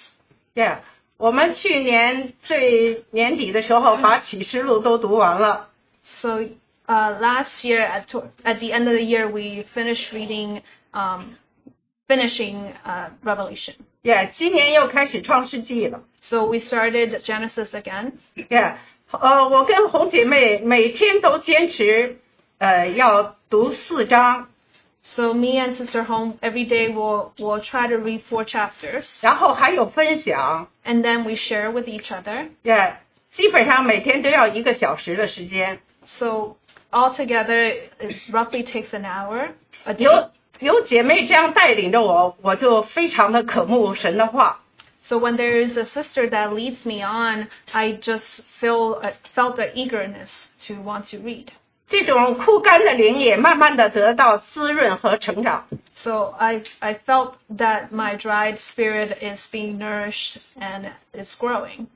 [0.54, 0.78] 耶、
[1.16, 5.68] 我们去年最年底的时候把启示录都读完了。
[6.02, 6.40] So
[6.86, 11.36] uh, last year, at, to- at the end of the year, we finished reading, um,
[12.11, 13.75] finishing uh, Revelation.
[14.03, 14.31] Yeah,
[16.21, 18.19] So we started Genesis again.
[18.49, 18.75] Yeah，
[19.11, 22.17] 呃，我跟红姐妹每天都坚持，
[22.57, 24.47] 呃，要读四章。
[25.03, 29.07] So me and Sister Hong every day will will try to read four chapters.
[29.21, 30.67] 然后还有分享。
[30.83, 32.49] And then we share with each other.
[32.63, 32.95] Yeah，
[33.31, 35.79] 基本上每天都要一个小时的时间。
[36.05, 36.57] So
[36.91, 39.51] altogether, it roughly takes an hour
[39.85, 40.29] a day.
[40.60, 44.60] 有有姐妹这样带领着我，我就非常的渴慕神的话。
[45.02, 49.54] So when there is a sister that leads me on, I just feel uh, felt
[49.54, 50.30] the eagerness
[50.66, 51.46] to want to read.
[51.88, 55.68] 这种枯干的灵也慢慢的得到滋润和成长。
[55.94, 61.86] So I I felt that my dried spirit is being nourished and is growing.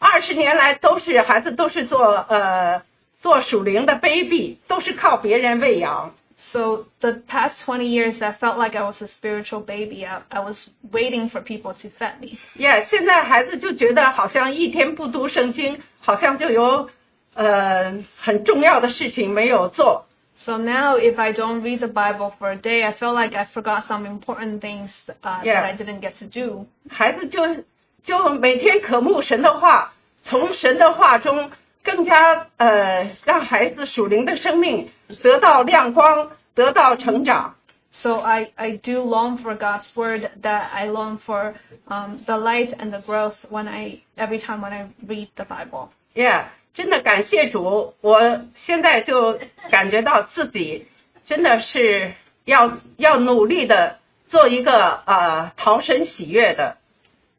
[0.00, 2.82] 二十年来都是孩子都是做呃
[3.20, 6.14] 做属灵的 baby，都是靠别人喂养。
[6.52, 10.04] So the past 20 years, I felt like I was a spiritual baby.
[10.06, 12.38] I, I was waiting for people to fed me.
[12.56, 16.90] 耶、现在孩子就觉得好像一天不读圣经，好像就有
[17.34, 20.06] 呃很重要的事情没有做。
[20.38, 23.46] So now, if I don't read the Bible for a day, I feel like I
[23.46, 24.90] forgot some important things
[25.22, 25.62] uh, Yeah.
[25.62, 26.66] that I didn't get to do.
[26.90, 27.64] 孩子就
[28.04, 29.92] 就每天渴慕神的话，
[30.24, 31.50] 从神的话中
[31.83, 34.91] 更加呃让孩子属灵的生命
[35.23, 37.55] 得到亮光，得到成长。
[37.93, 41.55] So I, I do long for God's word that I long for
[41.87, 45.89] um, the light and the growth when I every time when I read the Bible.
[46.15, 49.39] Yeah，、真的感谢主，我现在就
[49.69, 50.87] 感觉到自己
[51.25, 52.13] 真的是
[52.45, 56.77] 要要努力的做一个呃讨神喜悦的。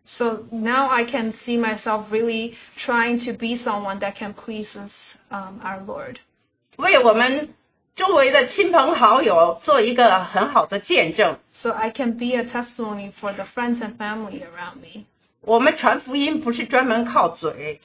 [0.06, 4.94] So now I can see myself really trying to be someone that can please us,
[5.30, 6.18] um, our Lord.
[6.78, 7.54] 为我们
[7.96, 11.38] 周围的亲朋好友做一个很好的见证。
[11.54, 15.06] So I can be a testimony for the friends and family around me.
[15.42, 17.82] 我们传福音不是专门靠嘴，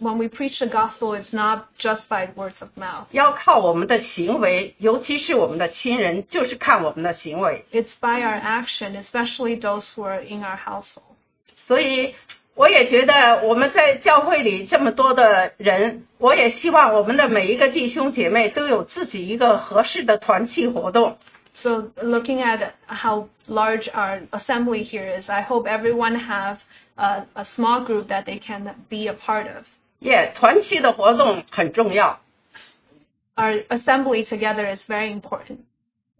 [0.00, 3.06] When we preach the gospel, it's not just by words of mouth.
[3.10, 7.64] 要靠我们的行为，尤其是我们的亲人，就是看我们的行为。
[7.72, 11.07] It's by our action, especially those who are in our household.
[11.68, 12.14] 所以，
[12.54, 21.18] 我也觉得我们在教会里这么多的人，我也希望我们的每一个弟兄姐妹都有自己一个合适的团契活动。
[21.54, 26.58] So looking at how large our assembly here is, I hope everyone have
[26.96, 29.64] a, a small group that they can be a part of.
[30.00, 32.20] 耶、团契的活动很重要。
[33.36, 35.58] Our assembly together is very important.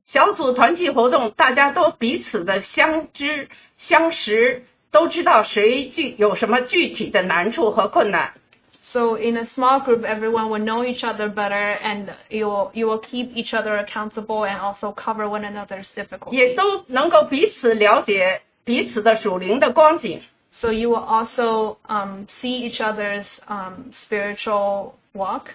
[0.07, 8.35] 小组团契活动，大家都彼此的相知相识， 都知道谁具有什么具体的难处和困难。
[8.83, 12.87] So in a small group, everyone will know each other better, and you will you
[12.87, 16.33] will keep each other accountable and also cover one another's difficulties.
[16.33, 20.23] 也都能够彼此了解彼此的属灵的光景，
[20.53, 25.47] So you will also um, see each other's um, spiritual walk.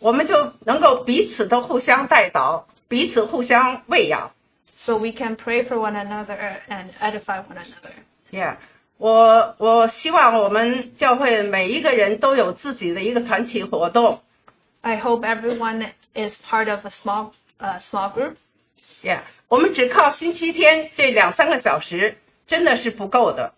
[0.00, 4.32] 我们就能够彼此都互相带导，彼此互相喂养。
[4.74, 7.92] So we can pray for one another and edify one another.
[8.30, 8.56] Yeah，
[8.98, 14.22] 我我希望我们教会每一个人都有自己的一个团体活动。
[14.80, 18.34] I hope everyone is part of a small uh, small group.
[19.02, 23.54] Yeah，我们只靠星期天这两三个小时真的是不够的。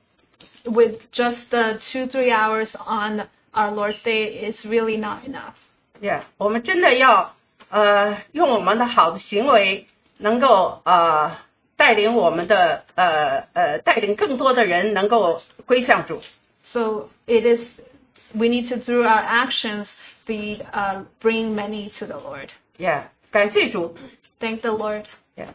[0.65, 5.55] With just the two three hours on our Lord's Day, it's really not enough.
[6.01, 7.35] Yeah，我们真的要
[7.69, 9.87] 呃用我们的好的行为，
[10.19, 11.37] 能够呃
[11.79, 16.23] 带领我们的呃呃带领更多的人能够归向主。
[16.63, 17.61] So it is
[18.33, 19.89] we need to through our actions
[20.27, 22.51] be uh, bring many to the Lord.
[22.79, 23.97] Yeah，感谢主。
[24.41, 25.07] Thank the Lord.
[25.37, 25.49] Yeah。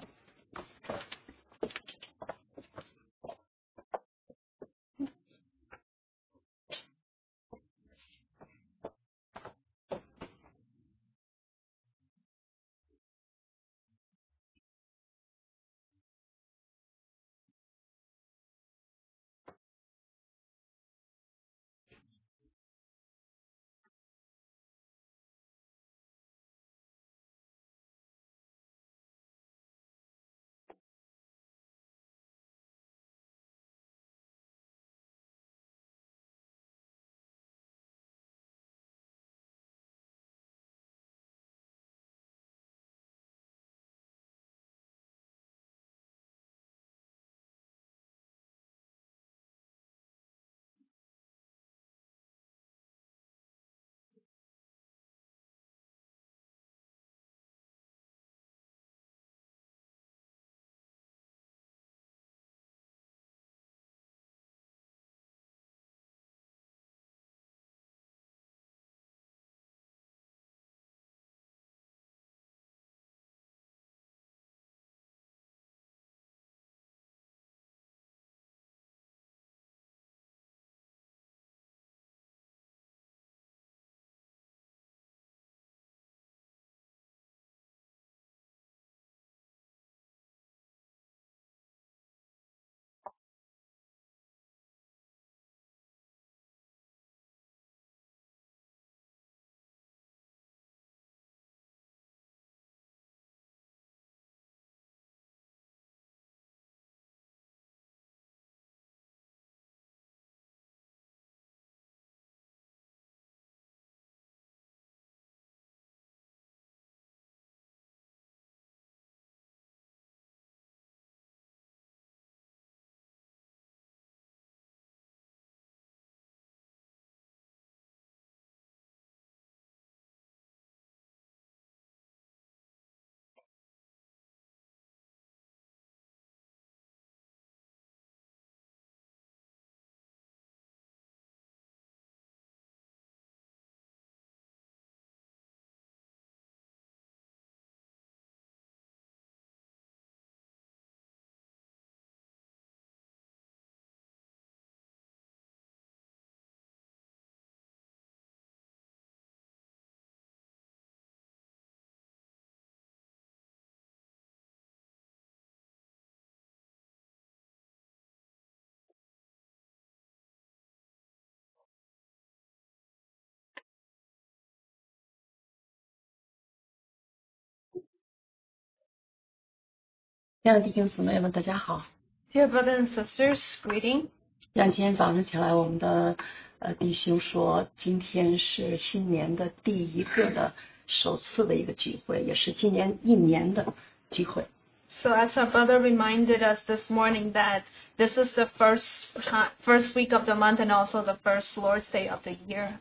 [180.43, 181.85] 亲爱的弟兄姊妹们，大家好。
[182.31, 184.07] Dear brothers and sisters, greeting.
[184.53, 186.17] 让今天早上起来，我们的
[186.59, 190.53] 呃弟兄说，今天是新年的第一个的
[190.87, 193.73] 首次的一个聚会，也是今年一年的
[194.09, 194.45] 聚会。
[194.89, 197.63] So as our brother reminded us this morning that
[197.97, 201.85] this is the first ti- first week of the month and also the first Lord's
[201.91, 202.77] Day of the year.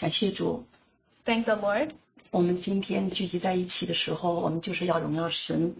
[0.00, 0.64] 感谢主，
[1.24, 1.90] Thank the Lord.
[2.30, 5.76] 我们今天聚集在一起的时候，我们就是要荣耀神。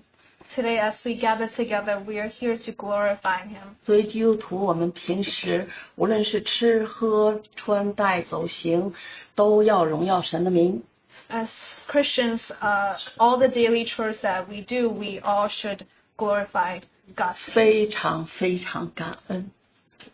[0.54, 3.76] Today as we gather together, we are here to glorify him.
[3.84, 8.92] 作为基督徒，我们平时无论是吃喝穿戴走行，
[9.34, 10.82] 都要荣耀神的名。
[11.30, 11.48] As
[11.88, 15.86] Christians, uh, all the daily chores that we do, we all should
[16.18, 16.80] glorify
[17.16, 17.54] God's name.
[17.54, 19.50] 非常非常感恩，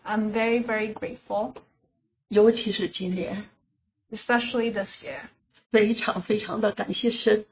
[0.04, 1.54] I'm very, very grateful,
[2.28, 3.46] 尤其是今年，
[4.12, 5.22] especially this year.
[5.72, 7.44] 非常非常的感谢神。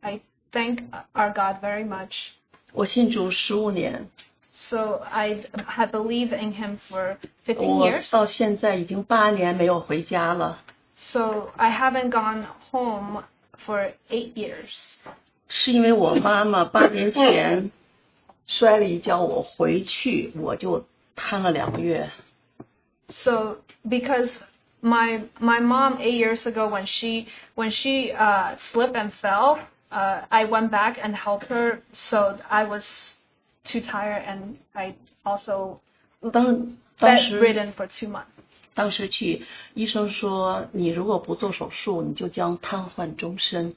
[0.00, 0.20] I
[0.52, 0.80] thank
[1.14, 2.30] our God very much.
[2.72, 4.08] 我信主十五年，
[4.52, 8.10] So I had believed in him for 15我 years.
[8.10, 10.60] 到现在已经八年没有回家了，
[10.96, 13.22] So I haven't gone home
[13.66, 14.74] for eight years.
[15.48, 17.70] 是因为我妈妈八年前
[18.46, 20.84] 摔了一跤，我回去我就
[21.16, 22.10] 瘫了两个月。
[23.08, 23.56] So
[23.88, 24.30] because
[24.82, 29.60] my my mom eight years ago when she when she uh, slipped and fell,
[29.92, 31.80] uh, I went back and helped her.
[31.92, 32.84] So I was
[33.64, 34.94] too tired and I
[35.24, 35.80] also
[36.32, 38.26] 当当时 bedridden for two months.
[38.74, 39.44] 当时去
[39.74, 43.74] 医生说，你如果不做手术，你就将瘫痪终身。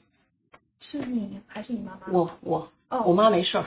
[0.80, 2.12] 是你还是你妈妈？
[2.12, 3.64] 我我哦我妈没事儿，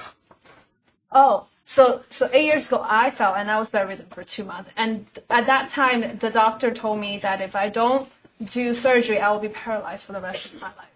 [1.09, 4.69] Oh, so so eight years ago I fell and I was bedridden for two months.
[4.75, 8.07] And at that time, the doctor told me that if I don't
[8.39, 10.88] do surgery, I will be paralyzed for the rest of my life.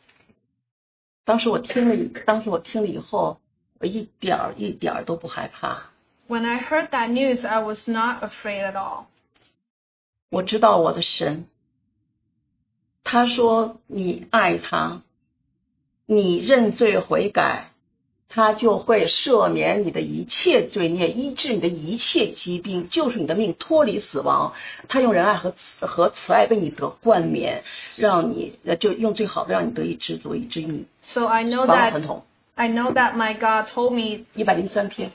[1.25, 3.41] 当时我听了，当时我听了以后，
[3.79, 5.91] 我一点儿一点儿都不害怕。
[6.29, 9.05] When I heard that news, I was not afraid at all.
[10.31, 11.47] 我知道我的神，
[13.03, 15.03] 他说你爱他，
[16.07, 17.74] 你认罪悔改，
[18.29, 24.53] 他就会赦免你的一切罪孽，医治你的一切疾病，救赎你的命，脱离死亡。
[24.89, 27.62] 他用仁爱和慈和慈爱为你得冠冕，
[27.97, 32.22] 让你呃就用最好的让你得以知足，以至于你 So I know that。
[32.57, 35.11] I know that my God told me 一百零三篇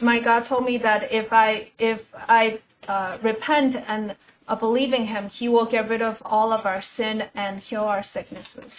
[0.00, 4.14] ，my God told me that if I if I uh, repent and
[4.46, 7.82] uh, believe in Him, He will get rid of all of our sin and heal
[7.82, 8.70] our sicknesses.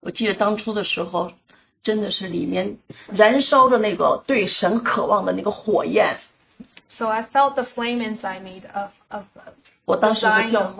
[0.00, 1.32] 我记得当初的时候，
[1.82, 6.18] 真的是里面燃烧着那个对神渴望的那个火焰。
[6.88, 9.24] So I felt the flame inside me of of
[9.84, 10.74] 我当时和教.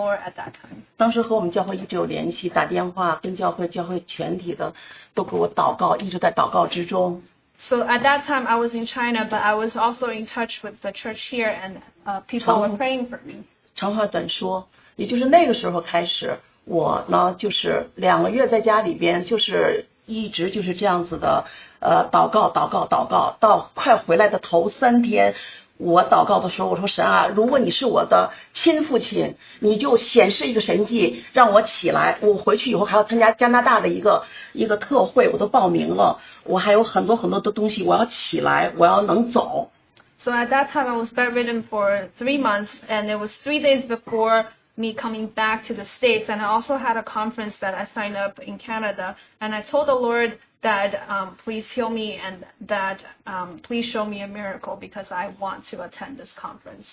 [0.97, 4.75] 当时和我们教会一直有联系，打电话跟教会教会全体的
[5.15, 7.23] 都给我祷告，一直在祷告之中。
[7.59, 10.93] So at that time I was in China, but I was also in touch with the
[10.93, 13.45] church here, and uh, people were praying for me.
[13.75, 21.45] 长话短说，也就是那个时候开始，我呢就是两个月在家里边，就是一直就是这样子的，
[21.79, 25.35] 呃，祷告祷告祷告，到快回来的头三天。
[25.77, 32.19] 我祷告的时候，我说神啊，如果你是我的亲父亲，你就显示一个神迹，让我起来。
[32.21, 36.19] 我回去以后还要参加加拿大的一个一个特会，我都报名了。
[36.43, 39.71] 我还有很多很多的东西，我要起来，我要能走。
[40.19, 44.47] So at that time, I was bedridden for three months, and it was three days before
[44.78, 46.30] me coming back to the States.
[46.30, 49.16] And I also had a conference that I signed up in Canada.
[49.40, 54.06] And I told the Lord that um, please heal me and that um, please show
[54.06, 56.88] me a miracle because I want to attend this conference.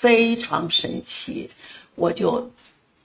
[0.00, 1.50] 非常神奇，
[1.94, 2.50] 我就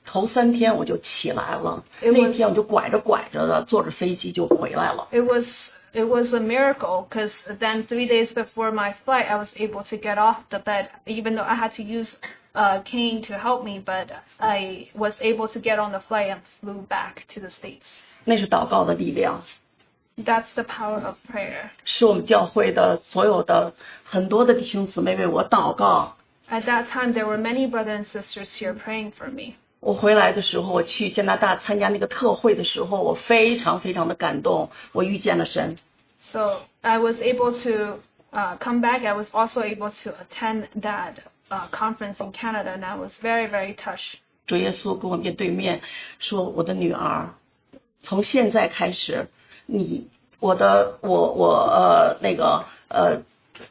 [0.06, 5.08] 头三天我就起来了， It 那 was- 天我就拐着拐着的坐着飞机就回来了。
[5.12, 5.46] It was
[5.94, 9.96] it was a miracle because then three days before my flight, I was able to
[9.96, 12.12] get off the bed, even though I had to use
[12.57, 14.09] uh, cane to help me, but
[14.41, 17.85] I was able to get on the flight and flew back to the States.
[18.25, 19.45] 那是祷告的力量。
[20.17, 21.69] That's the power of prayer.
[21.85, 26.17] 是我们教会的所有的很多的弟兄姊妹为我祷告。
[26.49, 29.57] At that time, there were many brothers and sisters here praying for me.
[29.81, 35.77] 我回来的时候，我去加拿大参加那个特会的时候，我非常非常的感动，我遇见了神。
[36.21, 38.01] So I was able to
[38.33, 39.05] uh, come back.
[39.05, 41.17] I was also able to attend that
[41.50, 44.20] uh, conference in Canada, and I was very, very touched.
[44.48, 45.82] 主耶稣跟我面对面
[46.20, 47.36] 说：“我的女儿，
[48.02, 49.30] 从现在开始，
[49.66, 50.08] 你
[50.40, 53.22] 我的我我呃那个呃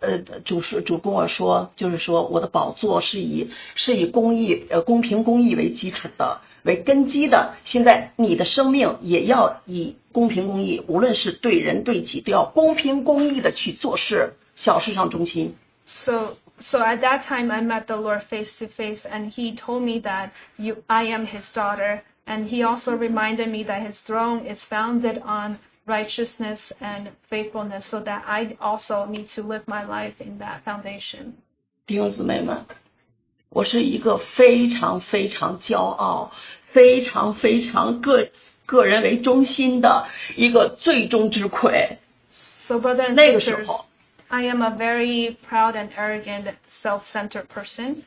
[0.01, 7.57] 呃主是主跟我说，就是说我的宝座是以是以公义呃公平公义为基础的为根基的。
[7.65, 15.57] 现在你的生命也要以公平公义，无论是对人对己，都要公平公义的去做事，小事上忠心。
[15.87, 19.83] So, so at that time, I met the Lord face to face, and He told
[19.83, 24.47] me that you, I am His daughter, and He also reminded me that His throne
[24.47, 30.21] is founded on righteousness and faithfulness, so that I also need to live my life
[30.21, 31.35] in that foundation.
[31.87, 32.67] 弟兄姊妹们，
[33.49, 36.33] 我是一个非常非常骄傲、
[36.73, 38.29] 非常非常个
[38.65, 40.07] 个人为中心的
[40.37, 41.99] 一个最终之魁。
[42.31, 43.84] So, brothers and 那个时 sisters, 候，
[44.28, 46.48] I am a very proud and arrogant,
[46.82, 48.04] self-centered person.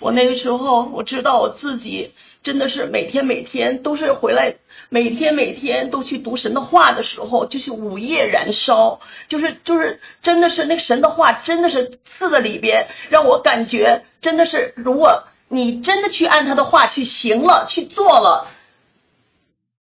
[0.00, 2.12] 我那个时候我知道我自己
[2.42, 4.54] 真的是每天每天都是回来，
[4.88, 18.48] 每天每天都去读神的话的时候，就是午夜燃烧，就是就是真的是那个神的话真的是刺在里边，让我感觉真的是，如果你真的去按他的话去行了，去做了，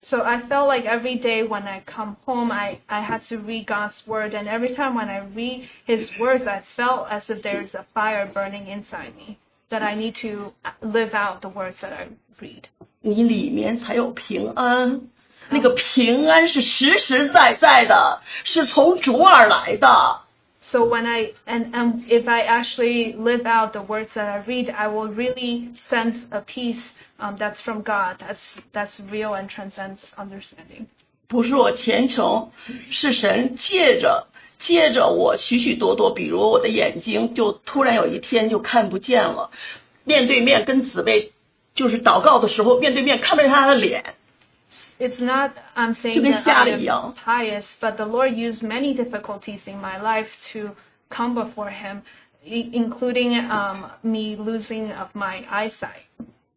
[0.09, 3.67] So I felt like every day when I come home, I, I had to read
[3.67, 4.35] God's word.
[4.35, 8.27] And every time when I read his words, I felt as if there's a fire
[8.27, 9.39] burning inside me,
[9.71, 12.09] that I need to live out the words that I
[12.39, 12.65] read.
[13.01, 15.01] 你里面才有平安。
[15.49, 20.21] 那个平安是实实在在的，是从主而来的。
[20.61, 24.71] So when I, and, and if I actually live out the words that I read,
[24.71, 26.83] I will really sense a peace
[27.19, 28.41] um, that's from God, that's,
[28.73, 30.87] that's real and transcends understanding.
[31.27, 32.51] 不是我虔诚，
[32.91, 34.27] 是神借着
[34.59, 39.51] 借着我许许多多，比如我的眼睛就突然有一天就看不见了，
[40.05, 41.33] 面对面跟姊妹
[41.75, 44.15] 就是祷告的时候，面对面看不见她的脸，
[44.99, 48.63] It's not I'm 就 saying 跟 that 瞎了 I 一样 am。pious, but the Lord used
[48.63, 50.77] many difficulties in my life to
[51.11, 52.03] come before Him,
[52.47, 56.05] i- including um, me losing of my eyesight.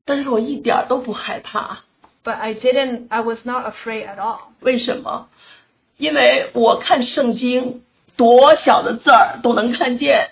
[0.04, 1.80] 但是我一点儿都不害怕。
[2.24, 3.06] But I didn't.
[3.08, 5.28] I was not afraid at all 为什么？
[5.96, 7.82] 因为我看圣经，
[8.16, 10.30] 多小的字儿都能看见。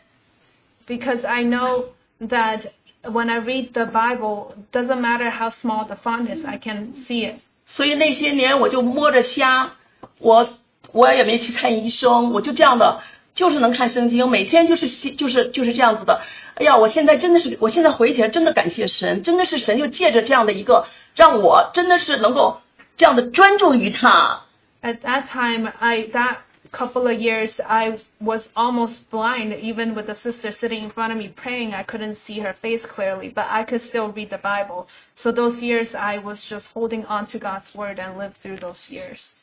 [0.86, 1.84] because I know
[2.20, 6.94] that when I read the Bible, doesn't matter how small the font is, I can
[7.06, 7.40] see it.
[7.66, 9.74] 所以那些年我就摸着瞎，
[10.18, 10.48] 我
[10.92, 13.00] 我也没去看医生，我就这样的，
[13.39, 16.21] 就是能看圣经，每天就是就是就是这样子的。
[16.55, 22.61] 哎呀，我现在真的是，我现在回忆起来真的感谢神，真的是神就借着这样的一个，让我真的是能够
[22.95, 24.43] 这样的专注于他。
[24.81, 26.37] At that time, I that
[26.71, 29.53] couple of years, I was almost blind.
[29.61, 32.85] Even with the sister sitting in front of me praying, I couldn't see her face
[32.85, 34.87] clearly, but I could still read the Bible.
[35.15, 38.89] So those years, I was just holding on to God's word and lived through those
[38.89, 39.33] years.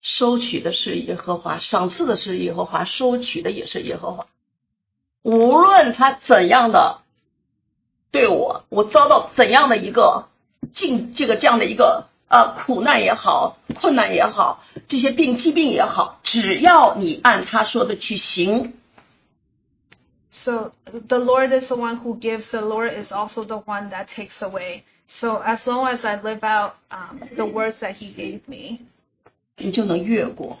[0.00, 4.26] 收取的是耶和华，赏赐的是耶和华，收取的也是耶和华。
[5.22, 7.00] 无论他怎样的
[8.10, 10.28] 对我，我遭到怎样的一个
[10.74, 18.74] 境，这个这样的一个呃苦难也好，困难也好，这些病疾病也好，只要你按他说的去行，
[20.30, 20.72] So
[21.08, 22.50] the Lord is the one who gives.
[22.50, 24.82] The Lord is also the one that takes away.
[25.08, 28.80] So as long as I live out um, the words that He gave me,
[29.58, 30.58] 你就能越过。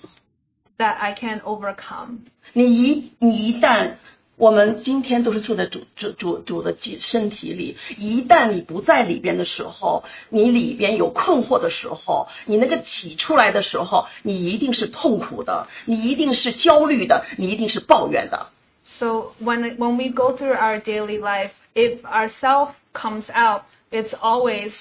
[0.78, 2.18] that I can overcome.
[2.52, 3.92] 你一你一旦
[4.36, 18.48] 我们今天都是住在主主主主的身身体里，一旦你不在里边的时候，你里边有困惑的时候，你那个挤出来的时候，你一定是痛苦的，你一定是焦虑的，你一定是抱怨的。
[18.84, 24.12] So when when we go through our daily life, if our self comes out, it's
[24.20, 24.72] always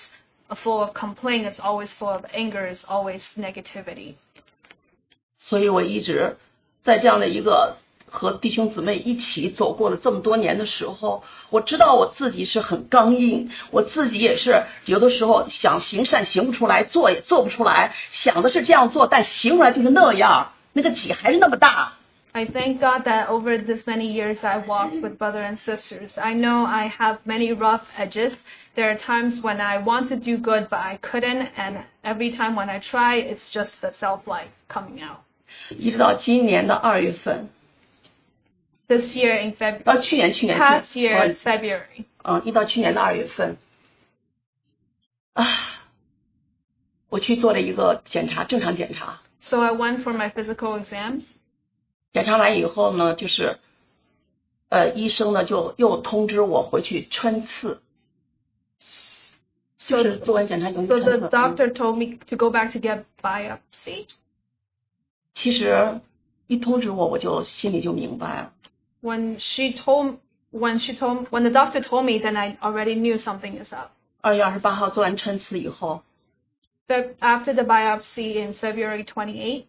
[0.56, 1.46] full of complaint.
[1.46, 2.66] It's always full of anger.
[2.66, 4.14] It's always negativity.
[5.38, 6.36] 所以我一直
[6.82, 7.76] 在这样的一个
[8.06, 21.97] 和弟兄姊妹一起走过了这么多年的时候，我知道我自己是很刚硬，我自己也是有的时候想行善行不出来，做也做不出来，想的是这样做，但行出来就是那样，那个挤还是那么大。
[22.37, 26.13] I thank God that over this many years I walked with brother and sisters.
[26.17, 28.33] I know I have many rough edges.
[28.75, 32.55] There are times when I want to do good, but I couldn't, and every time
[32.55, 35.19] when I try, it's just the self life coming out.
[35.69, 37.49] 一直到今年的二月份，
[38.87, 43.57] This year in February, 到去年去年 past 去年 year in February, 嗯，一到去年的二月份，
[45.33, 45.45] 啊，
[47.09, 49.21] 我去做了一个检查，正常检查。
[49.39, 51.21] so I went for my physical exam.
[52.11, 53.57] 检查完以后呢，就是，
[54.69, 57.81] 呃，医生呢就又通知我回去穿刺，
[59.77, 61.25] 就 So, 是做完检查以后 so 穿 the 刺。
[61.27, 64.07] 嗯 doctor told me to go back to get biopsy.
[65.33, 65.99] 其实
[66.47, 68.53] 一通知我，我就心里就明白了。
[69.01, 70.17] When she told,
[70.51, 73.89] when she told, when the doctor told me, then I already knew something is up.
[74.21, 76.03] 二月二十八号做完穿刺以后，
[76.87, 79.65] Feb- After the biopsy in February 28,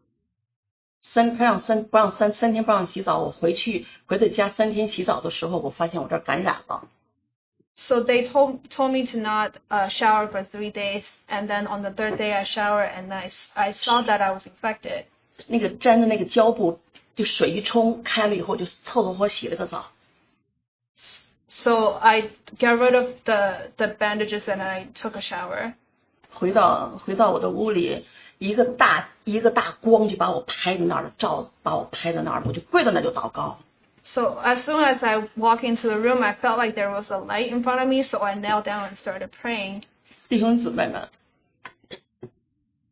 [1.03, 6.89] 三他让三不让三三天不让洗澡，我回去回到家三天洗澡的时候，我发现我这儿感染了。
[7.77, 11.83] so they told told me to not uh, shower for three days, and then on
[11.83, 15.07] the third day I shower, and I, s- I saw that I was infected.
[15.49, 16.79] 那个粘的那个胶布，
[17.16, 19.87] 就水一冲开了以后，就凑合合洗了个澡。
[21.49, 25.75] So I got rid of the the bandages and I took a shower.
[26.31, 28.05] 回到回到我的屋里，
[28.40, 33.60] 一个大一个大光就把我拍在那儿了，照把我拍在那儿了，我就跪在那儿就祷告。
[34.06, 37.52] So as soon as I walked into the room, I felt like there was a light
[37.52, 39.84] in front of me, so I knelt down and started praying.
[40.30, 41.10] 弟兄姊妹们，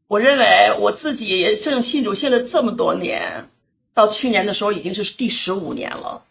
[0.08, 3.48] 我认为我自己也正信主信了这么多年，
[3.94, 6.24] 到去年的时候已经是第十五年了。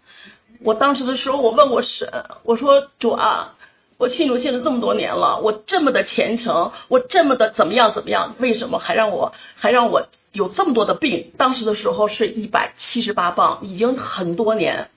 [0.60, 2.08] 我当时的时候，我问我神，
[2.44, 3.55] 我说主啊，
[3.97, 11.31] 我信主信了这么多年了，我这么的虔诚，我这么的怎么样怎么样，为什么还让我还让我有这么多的病？
[11.37, 14.89] 当时的时候是一百七十八磅，已经很多年。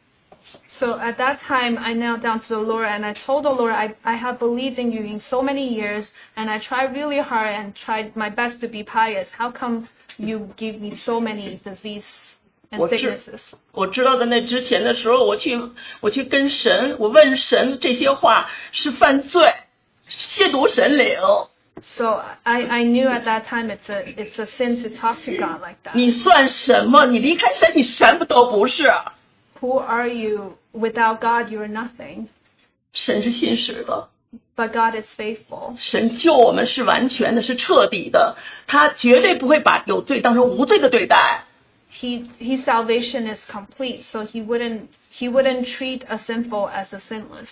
[0.69, 3.73] So at that time, I knelt down to the Lord and I told the Lord,
[3.73, 7.55] I, I have believed in you in so many years and I tried really hard
[7.55, 9.29] and tried my best to be pious.
[9.37, 12.28] How come you give me so many disease and
[12.78, 13.40] 我知 sicknesses?
[13.72, 15.60] 我知道在那之前的时候，我去
[16.02, 19.54] 我去跟神，我问神这些话是犯罪，
[20.10, 21.18] 亵渎神灵。
[21.82, 25.62] So I, I knew at that time it's a, it's a sin to talk to God
[25.62, 25.94] like that.
[25.94, 27.06] 你算什么？
[27.06, 28.92] 你离开神，你什么都不是。
[29.62, 30.58] Who are you?
[30.74, 32.28] Without God, you are nothing.
[32.92, 34.10] 神是信实的
[34.56, 35.76] ，But God is faithful.
[35.80, 38.36] 神救我们是完全的，是彻底的，
[38.68, 41.46] 他绝对不会把有罪当成无罪的对待。
[41.91, 47.49] He, his salvation is complete, so he wouldn't, he wouldn't treat a sinful as a sinless.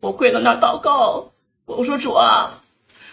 [0.00, 1.32] 我跪到那儿祷告，
[1.64, 2.62] 我说主啊，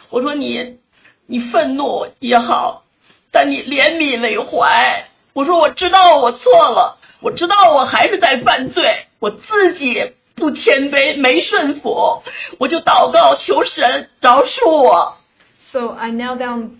[0.09, 0.77] 我说你，
[1.25, 2.83] 你愤怒也好，
[3.31, 5.07] 但你怜悯为怀。
[5.31, 12.21] 我说我知道我错了，我知道我还是在犯罪，我自己不谦卑，没顺服，
[12.59, 15.17] 我就祷告求神饶恕我。
[15.71, 16.71] So I knelt down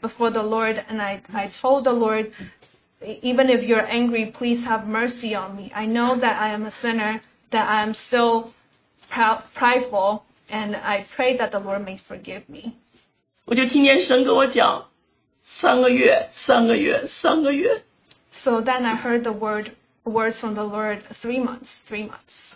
[0.00, 2.32] before the Lord and I, I told the Lord,
[3.22, 5.70] even if you're angry, please have mercy on me.
[5.74, 7.20] I know that I am a sinner,
[7.52, 8.52] that I am still
[9.10, 12.76] proud, prideful, and I pray that the Lord may forgive me.
[13.46, 14.86] 我就听见神跟我讲，
[15.42, 17.82] 三个月，三个月，三个月。
[18.32, 19.72] So then I heard the word
[20.04, 22.54] words from the Lord three months, three months.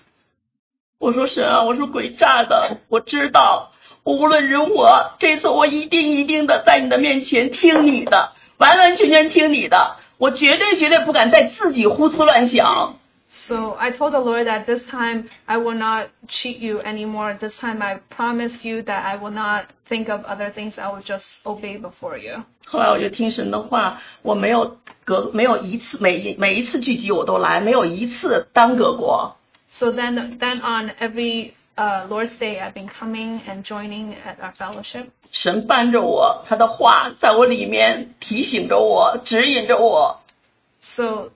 [0.98, 3.71] 我说神啊，我说鬼诈的，我知道，我
[4.04, 12.96] 无论如何，这次我一定一定的在你的面前听你的，完完全全听你的，我绝对绝对不敢再自己胡思乱想。
[13.46, 17.36] So I told the Lord that this time I will not cheat you anymore.
[17.38, 20.78] This time I promise you that I will not think of other things.
[20.78, 22.44] I will just obey before you.
[22.66, 29.36] 后来我就听神的话，我没有隔没有一次每一每一次聚集我都来，没有一次耽搁过。
[29.78, 34.54] So then, then on every uh, Lord's Day, I've been coming and joining at our
[34.56, 35.06] fellowship.
[35.30, 40.20] 神伴着我，他的话在我里面提醒着我，指引着我。
[40.80, 41.30] So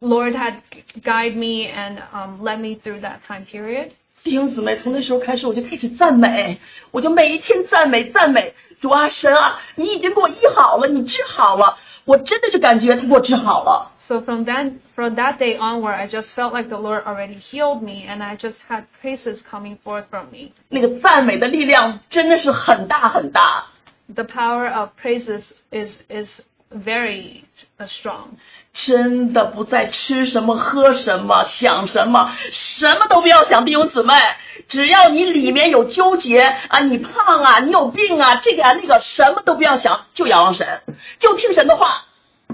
[0.00, 0.60] Lord had
[1.02, 3.90] guided me and um, led me through that time period.
[4.22, 6.58] 弟兄姊妹，从那时候开始，我就开始赞美，
[6.90, 13.92] 我就每一天赞美赞美主啊，神啊，你已经给我医好了，你治好了，我真的是感觉他给我治好了。
[14.08, 17.82] So from then, from that day onward, I just felt like the Lord already healed
[17.82, 20.52] me, and I just had praises coming forth from me.
[20.68, 23.66] 那个赞美的力量真的是很大很大。
[24.12, 26.40] The power of praises is is
[26.72, 27.44] very
[27.78, 28.38] uh, strong.
[28.72, 34.14] 真的不再吃什么喝什么想什么，什么都不要想，弟兄姊妹，
[34.68, 40.82] 只要你里面有纠结啊，你胖啊，你有病啊，这个啊那个，什么都不要想，就仰望神，
[41.20, 42.06] 就听神的话。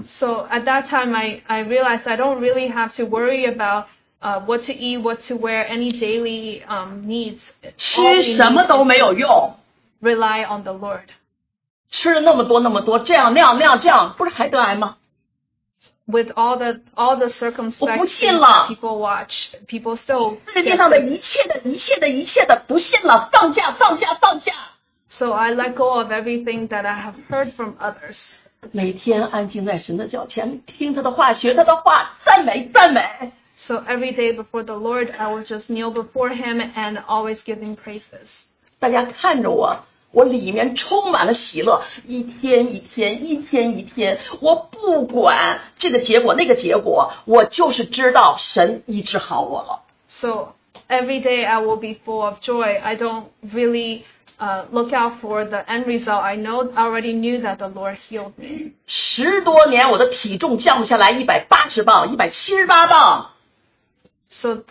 [0.05, 3.87] So at that time, I, I realized I don't really have to worry about
[4.21, 7.41] uh, what to eat, what to wear, any daily um, needs.
[7.63, 9.55] All 吃 we 什么 need 都没有用，
[10.01, 11.07] rely on the Lord.
[11.89, 14.97] 吃了那么多那么多，这样那样那样这样，不是还得癌吗？
[16.05, 18.67] With all the all the circumstances 信了。
[18.67, 21.05] that people watch, people still 世界 get 上的 sick.
[21.05, 24.53] 一切的一切的一切的，不信了，放下放下放下。
[25.09, 28.17] So I let go of everything that I have heard from others.
[28.71, 33.31] 每天安静在神的脚前，听他的话，学他的话，赞美赞美。
[33.55, 37.57] So every day before the Lord, I will just kneel before Him and always give
[37.57, 38.29] Him praises.
[38.79, 39.79] 大家看着我，
[40.11, 49.81] 我里面充满了喜乐，一天一天，一天一天，我不管这个结果那个结果，我就是知道神医治好我了。
[50.07, 50.53] So
[50.87, 52.79] every day I will be full of joy.
[52.79, 54.03] I don't really
[54.41, 56.23] uh, look out for the end result.
[56.23, 58.73] I know I already knew that the Lord healed me.
[58.85, 63.31] 十多年我的体重降不下来，一百八十磅，一百七十八磅。
[64.29, 64.63] So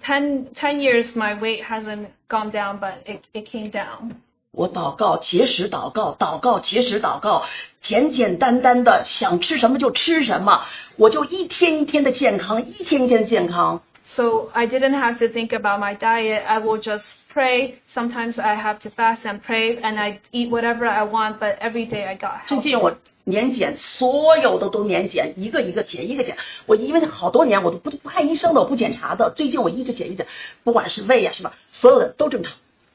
[0.00, 4.16] 10, 10 years my weight hasn't gone down, but it, it came down.
[4.50, 7.44] 我祷告，节食祷告，祷告节食祷告，
[7.82, 10.64] 简简单单的想吃什么就吃什么，
[10.96, 13.82] 我就一天一天的健康，一天一天的健康。
[14.10, 16.44] So I didn't have to think about my diet.
[16.46, 17.80] I will just pray.
[17.92, 21.40] Sometimes I have to fast and pray, and I eat whatever I want.
[21.40, 22.62] But every day I got 最 healthy.
[22.62, 26.36] 近我年检，所有的都年检，一个一个检，一个检。
[26.66, 29.30] 我因为好多年我都不不看医生的，我不检查的。
[29.30, 30.24] 最近我一直检一检，
[30.62, 32.52] 不管是胃啊什么，所有的都正常。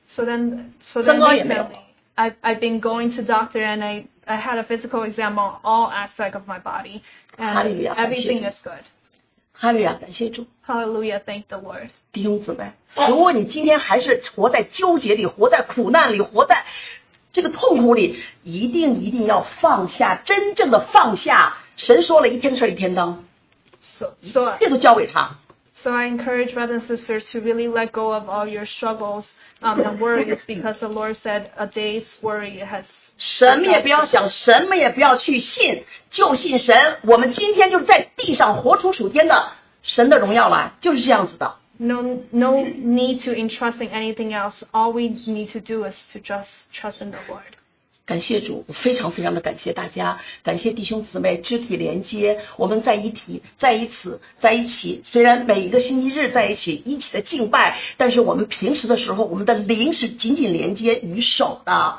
[0.07, 1.63] So then, so then 增高也没有。
[1.63, 1.75] recently,
[2.15, 5.91] I've I've been going to doctor, and I I had a physical exam on all
[5.91, 7.01] aspect of my body,
[7.37, 7.95] and Hallelujah.
[7.97, 8.83] everything is good.
[9.55, 10.47] 哈利路亚，感谢主。
[10.65, 11.19] Hallelujah.
[11.19, 11.89] Thank the Lord.
[12.11, 12.71] 弟兄姊妹，
[13.07, 16.65] 如果你今天还是活在纠结里，活在苦难里，活在
[17.31, 21.57] 这个痛苦里，一定一定要放下，真正的放下。
[21.75, 23.23] 神说了一天的事儿一天当，
[23.79, 25.37] So, so, 这都交给他。
[25.83, 29.25] so I encourage brothers and sisters to really let go of all your struggles
[29.61, 32.85] um, and worries because the Lord said a day's worry has
[33.18, 36.98] 什么也不要想，什么也不要去信，就信神。
[37.02, 39.52] 我们今天就是在地上活出属天的
[39.82, 41.56] 神的荣耀来，就是这样子的。
[41.78, 44.62] no no need to entrust in anything else.
[44.72, 47.42] All we need to do is to just trust in the Lord.
[48.06, 55.00] 感谢主，我非常非常的感谢大家，感谢弟兄姊妹肢体连接，我们在一起，在一起，在一起。
[55.04, 61.98] 虽然每一个星期日在一起一起的敬拜，但是我们平时的时候，我们的灵是紧紧连接于手的。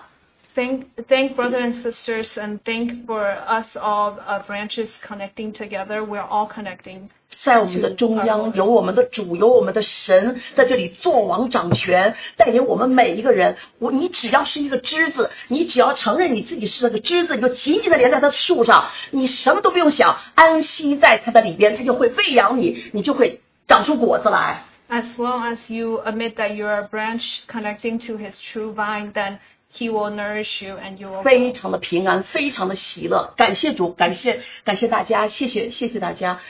[0.56, 6.04] Thank thank brothers and sisters and thank for us all uh, branches connecting together.
[6.04, 7.08] We're all connecting.
[7.40, 13.56] 在我们的中央有我们的主，有我们的神在这里做王掌权，带领我们每一个人。
[13.78, 24.64] 我你只要是一个枝子，你只要承认你自己是那个枝子，你就紧紧的连在它的树上，你什么都不用想，安息在它的里边，它就会喂养你，你就会长出果子来。
[24.90, 29.38] As long as you admit that you're a branch connecting to His true vine, then
[29.74, 31.22] He will nourish you and you will.
[31.22, 33.32] 非常的平安，非常的喜乐。
[33.36, 36.40] 感谢主，感谢感谢大家，谢谢谢谢大家，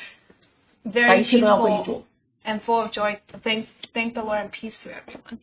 [0.85, 2.05] very 感谢荣耀归于 peaceful 主。
[2.45, 3.19] and full of joy.
[3.45, 5.39] Thank, thank the Lord and peace to everyone.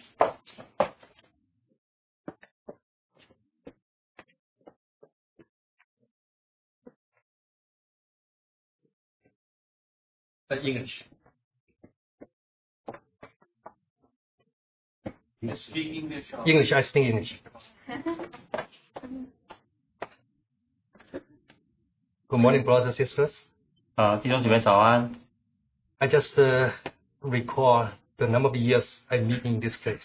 [10.52, 11.04] Uh, English.
[15.56, 16.34] Speak English.
[16.46, 17.34] English, I speak English.
[22.28, 23.34] Good morning, brothers and sisters.
[23.96, 25.16] 啊，弟兄姐妹早安。
[25.98, 26.72] I just uh,
[27.22, 27.88] recall
[28.18, 30.04] the number of years I lived in this place.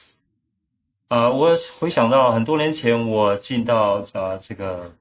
[1.09, 4.93] 啊，我回想到很多年前我进到啊这个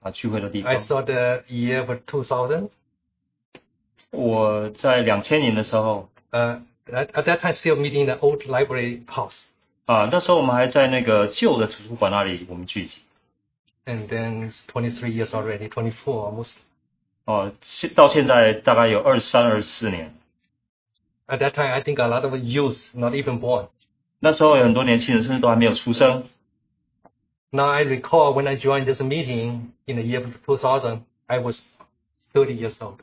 [0.00, 2.70] 啊聚会的地 I 方， saw the year of 2000.
[4.10, 6.60] 我在两千年的时候 Uh,
[6.92, 9.36] at, at that time, still meeting in the old library house.
[9.86, 13.02] 啊，那时候我们还在那个旧的图书馆那里我们聚集。
[13.84, 16.54] And then it's 23 years already, 24 almost.
[17.24, 20.14] 哦，现到现在大概有二三、二四年。
[21.28, 23.68] At that time, I think a lot of youth not even born.
[24.18, 26.24] 那时候有很多年轻人甚至都还没有出生。
[27.50, 31.60] Now I recall when I joined this meeting in the year of 2000, I was
[32.32, 32.98] 30 years old.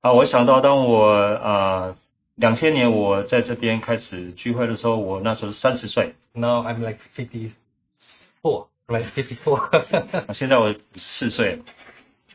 [0.00, 1.96] 啊，我想到当我啊
[2.36, 7.52] 两千年我在这边开始聚会的时候，我那时候是三十岁， Now I'm like 54,
[8.86, 9.04] right?
[9.14, 10.26] 54.
[10.26, 11.64] 啊，现在我四岁了，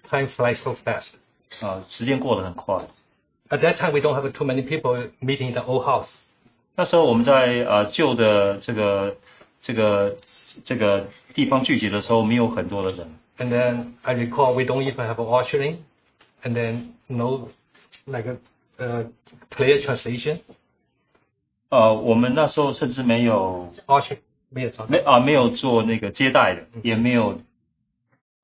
[0.10, 1.14] time flies so fast.
[1.62, 2.88] 啊，时间过得很快。
[3.50, 6.10] At that time, we don't have too many people meeting in the old house.
[6.76, 9.16] 那时候我们在啊旧的这个
[9.62, 10.18] 这个
[10.66, 13.08] 这个地方聚集的时候，没有很多的人。
[13.38, 15.78] And then I recall we don't even have an ushering,
[16.44, 17.50] and then no
[18.06, 18.38] like a
[18.79, 19.07] uh,
[19.51, 20.39] player translation.
[21.71, 24.19] 呃，我们那时候甚至没有 Usher
[24.49, 27.41] 没有没啊没有做那个接待的，也没有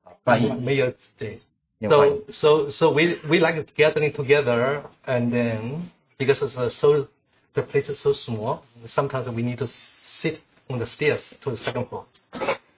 [0.03, 1.41] 啊翻译，没有对。
[1.80, 7.09] So so so we we like gathering together, and then because it's uh, so
[7.53, 11.57] the place is so small, sometimes we need to sit on the stairs to the
[11.57, 12.05] second floor.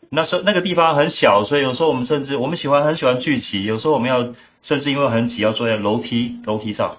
[0.08, 6.96] 那时候那个地方很小，所以有时候我们甚至我们喜欢很喜欢聚集，有时候我们要甚至因为很挤，要坐在楼梯楼梯上。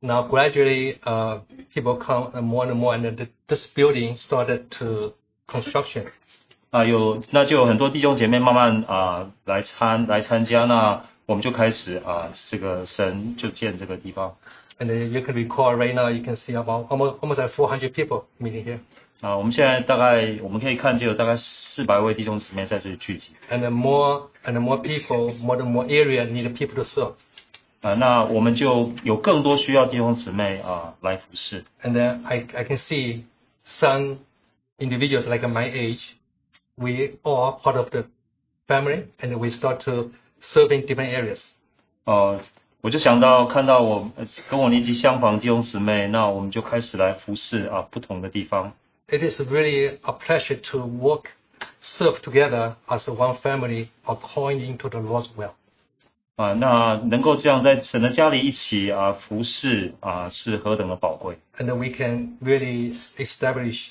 [0.00, 1.38] Now gradually, uh,
[1.74, 5.14] people come uh, more and more, and the, this building started to
[5.48, 6.06] construction.
[6.70, 14.36] 啊，有那就有很多弟兄姐妹慢慢啊来参来参加，那我们就开始啊这个神就建这个地方
[14.78, 17.94] And uh, you can recall right now, you can see about almost almost like 400
[17.94, 18.80] people meeting here,
[19.22, 27.14] 啊，我们现在大概我们可以看见有大概四百位弟兄姊妹在这里聚集 and then more and more people, more and more area need people to serve.
[27.80, 33.24] 啊，那我们就有更多需要弟兄姊妹啊来服侍 And then I I can see
[33.64, 34.18] some
[34.78, 36.02] individuals like my age,
[36.76, 38.04] we are part of the
[38.66, 41.42] family, and we start to serve in different areas.
[42.04, 42.40] 呃，
[42.80, 48.72] 我就想到看到我呃跟我年纪相仿弟兄姊妹，那我们就开始来服侍啊不同的地方
[49.08, 51.26] It is really a pleasure to work,
[51.80, 55.52] serve together as one family, according to the Lord's will.
[56.41, 63.89] 啊，那能够这样在神的家里一起啊服侍啊是何等的宝贵 And then we can really establish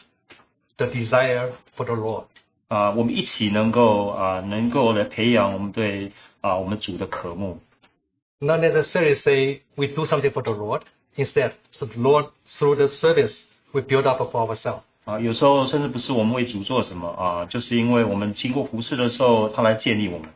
[0.76, 2.24] the desire for the Lord.
[2.66, 2.90] 啊！
[2.90, 7.60] 我们一起能够啊能够来培养我们对啊我们主的渴慕
[8.40, 10.82] Not necessarily say we do something for the Lord,
[11.16, 11.52] instead.
[11.78, 13.42] The Lord, through the service,
[13.72, 14.80] we build up for ourselves.
[15.04, 20.28] 啊，有时候甚至不是我们为主做什么啊，就是因为我们经过服侍的时候，他来建立我们。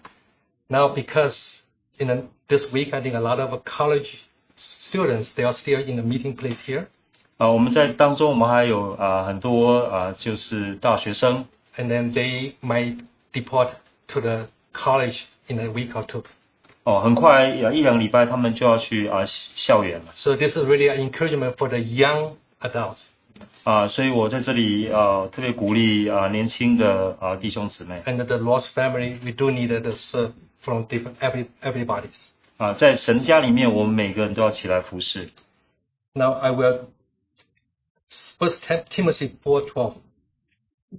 [0.68, 1.60] Now, because
[1.99, 4.09] in the, this week, I think a lot of college
[4.55, 6.87] students, they are still in the meeting place here.
[7.37, 11.45] 啊，我们在当中，我们还有啊很多啊就是大学生
[11.77, 12.97] and then they might
[13.31, 13.69] depart
[14.07, 16.23] to the college in a week or two.
[16.83, 23.05] 哦，很快啊一两个礼拜他们就要去啊校园了 So this is really an encouragement for the young adults.
[23.63, 30.31] 啊，所以我在这里啊特别鼓励啊年轻的啊弟兄姊妹 And the lost family, we do need the serve
[30.63, 32.09] from different every everybody's.
[32.57, 35.29] 啊，在神家里面，我们每个人都要起来服侍。
[36.13, 36.87] Now I will
[38.37, 39.95] First Tim- Timothy four twelve.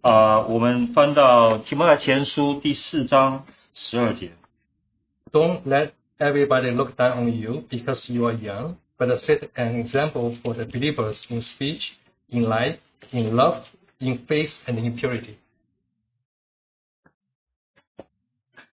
[0.02, 4.32] 啊，我们翻到提摩太前书第四章十二节。
[5.32, 10.36] Don't let everybody look down on you because you are young, but set an example
[10.42, 11.92] for the believers in speech,
[12.28, 12.78] in life,
[13.10, 13.62] in love,
[13.98, 15.36] in faith, and in purity.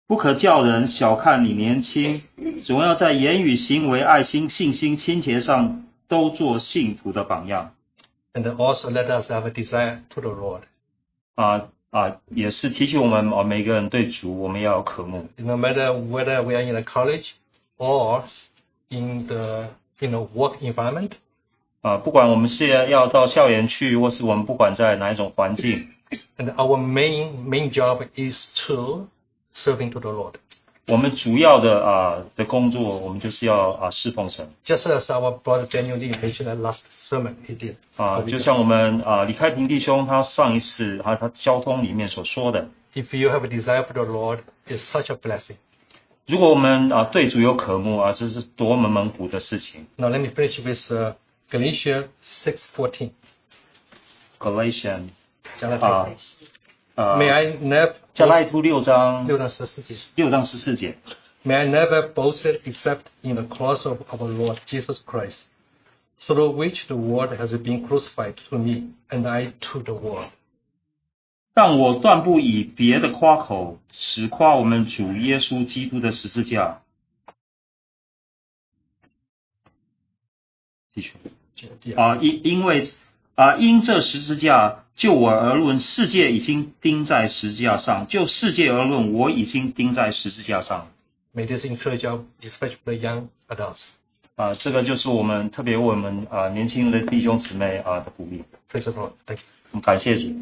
[0.07, 2.23] 不可叫人小看你年轻，
[2.63, 7.75] 总要在言语、行为、爱心、信心、亲切上都做信徒的榜样。
[8.35, 10.63] And also let us have a desire to the Lord.
[11.35, 15.29] 啊啊，也是提醒我们啊，每个人对主我们要有渴慕。
[15.37, 17.33] No matter whether we are in a college
[17.77, 18.23] or
[18.89, 21.11] in the you know work environment,
[21.83, 25.89] 啊，不管我们是要到校园去，或是我们不管在哪一种环境，
[26.39, 29.09] and our main main job is to
[29.57, 30.35] serving to the Lord.
[30.89, 37.77] 我们主要的啊的工作，我们就是要啊侍奉神 Just as our brother Daniel Lee mentioned that last sermon he did.
[37.97, 45.57] 啊，就像我们啊李开平弟兄他上一次啊他交通里面所说的， If you have a desire for the Lord, it's such a blessing.
[46.27, 49.87] 如果我们啊对主有渴慕啊，这是多么蒙福的事情。
[49.97, 51.15] Now let me finish with uh,
[51.49, 53.11] Galatians 6:14.
[54.41, 55.11] Galatian
[55.59, 56.09] 加拉太啊
[56.98, 59.94] 啊 May I never 加拉太书六章六章十四节。
[60.16, 60.98] 六章十四节
[61.46, 65.42] May I never boast except in the cross of our Lord Jesus Christ,
[66.20, 70.32] through which the world has been crucified to me, and I to the world.
[71.54, 76.82] 但我断不以别的夸口，只夸我们主耶稣基督的十字架。
[80.96, 81.14] 继续
[81.96, 82.92] 啊，因因为
[83.38, 90.90] 啊，因这十字架，就我而论，世界已经钉在十字架上；就世界而论，我已经钉在十字架上。
[94.36, 98.44] 啊，这个就是我们特别为我们啊年轻的弟兄姊妹啊的鼓励。
[98.70, 99.14] 非常棒，
[99.84, 100.34] 感谢主。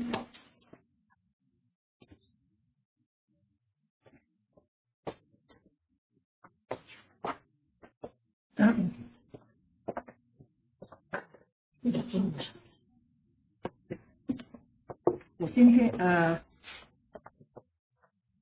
[8.56, 8.90] 嗯。
[15.39, 16.41] 我今天呃，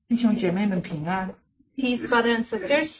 [0.07, 1.33] 弟兄姐妹们平安。
[1.77, 2.91] Peace, brothers and sisters.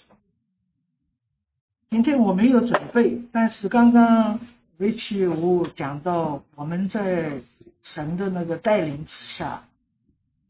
[1.89, 4.39] 今天我没有准备，但是刚刚
[4.79, 7.41] Rich 我讲到我们在
[7.81, 9.67] 神的那个带领之下，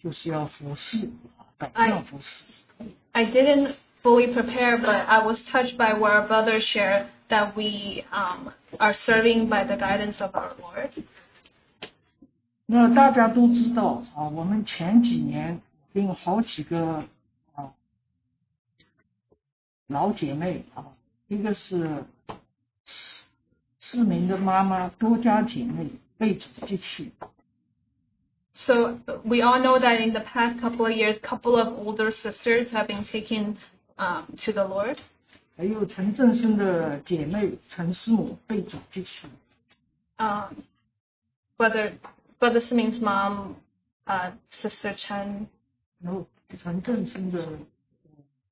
[0.04, 1.10] 就是要服侍
[1.58, 2.44] 百姓服侍。
[3.14, 8.04] I didn't fully prepare, but I was touched by what our brothers shared that we
[8.12, 10.92] um, are serving by the guidance of our Lord.
[12.67, 15.61] 那大家都知道啊，我们前几年
[15.93, 17.05] 跟好几个
[17.55, 17.73] 啊
[19.87, 20.87] 老姐妹啊，
[21.29, 22.05] 一个是
[22.85, 23.25] 市
[23.81, 27.13] 市民的妈妈，多家姐妹被主接去。
[28.55, 32.87] So we all know that in the past couple of years, couple of older sisters have
[32.87, 33.57] been taken
[33.99, 34.99] um, to the Lord.
[35.57, 39.29] 还有陈振生的姐妹陈师母被主接去。
[40.17, 40.55] Um,
[41.59, 41.93] brother,
[42.44, 43.56] brother Simming's mom,
[44.08, 45.48] uh, sister Chen,
[46.00, 46.26] 然后
[46.58, 47.60] 陈振生的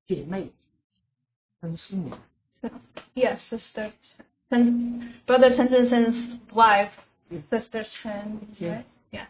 [0.06, 0.52] 姐妹
[1.62, 2.12] 陈师母。
[3.16, 3.92] yes, sister
[4.50, 6.92] Chen, brother Chen Zhensen's wife,
[7.50, 8.78] sister Chen, Yeah.
[8.78, 8.86] right?
[9.12, 9.28] Yeah.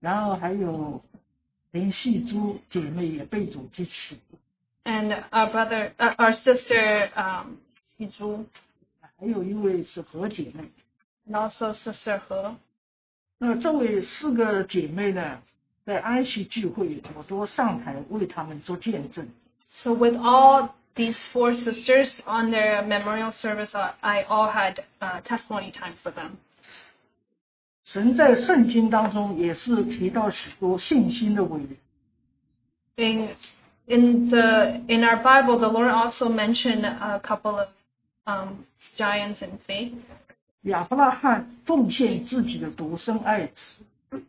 [0.00, 1.02] 然后还有
[1.72, 4.16] 林细珠姐妹也被主接去，
[4.84, 7.58] And our brother, uh, our sister, um,
[7.98, 8.46] Xizhu,
[9.18, 10.70] 还有一位是何姐妹。
[11.28, 12.56] and also sister He.
[13.42, 15.40] 那这位四个姐妹呢，
[15.84, 19.28] 在安息聚会，我都上台为她们做见证。
[19.70, 25.20] So with all these four sisters on their memorial service, I, I all had uh,
[25.22, 26.38] testimony time for them.
[27.84, 31.76] 神在圣经当中也是提到许多信心的伟人，
[32.96, 33.36] In
[33.86, 37.68] in the in our Bible, the Lord also mentioned a couple of
[38.26, 38.66] um,
[38.96, 39.94] giants in faith.
[40.62, 44.22] 亚伯拉罕奉献自己的独生爱子，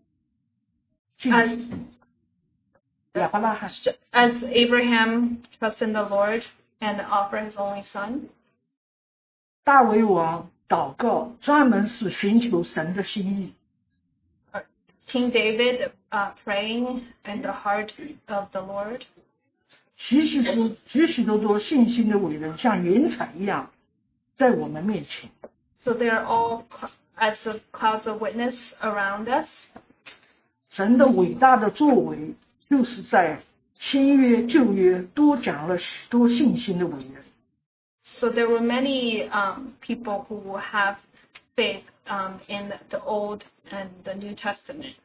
[1.18, 1.60] 去 As
[3.14, 3.70] 亚伯拉罕
[4.12, 6.44] as Abraham trusted in the Lord
[6.80, 8.30] and offered his only son,
[9.64, 13.54] 大卫王祷告，专门是寻求神的心意。
[15.08, 17.90] King David uh, praying in the heart
[18.28, 19.02] of the Lord.
[19.96, 23.72] 许许多许许多多信心的伟人，像云彩一样，
[24.38, 25.30] 在我们面前。
[25.84, 29.48] So they are all cl- as of clouds of witness around us.
[30.70, 32.36] 神的伟大的作为，
[32.70, 33.42] 就是在
[33.76, 37.24] 新约、旧约多讲了许多信心的伟人。
[38.04, 40.98] So there were many um, people who have
[41.56, 43.42] faith um, in the Old
[43.72, 44.96] and the New Testament.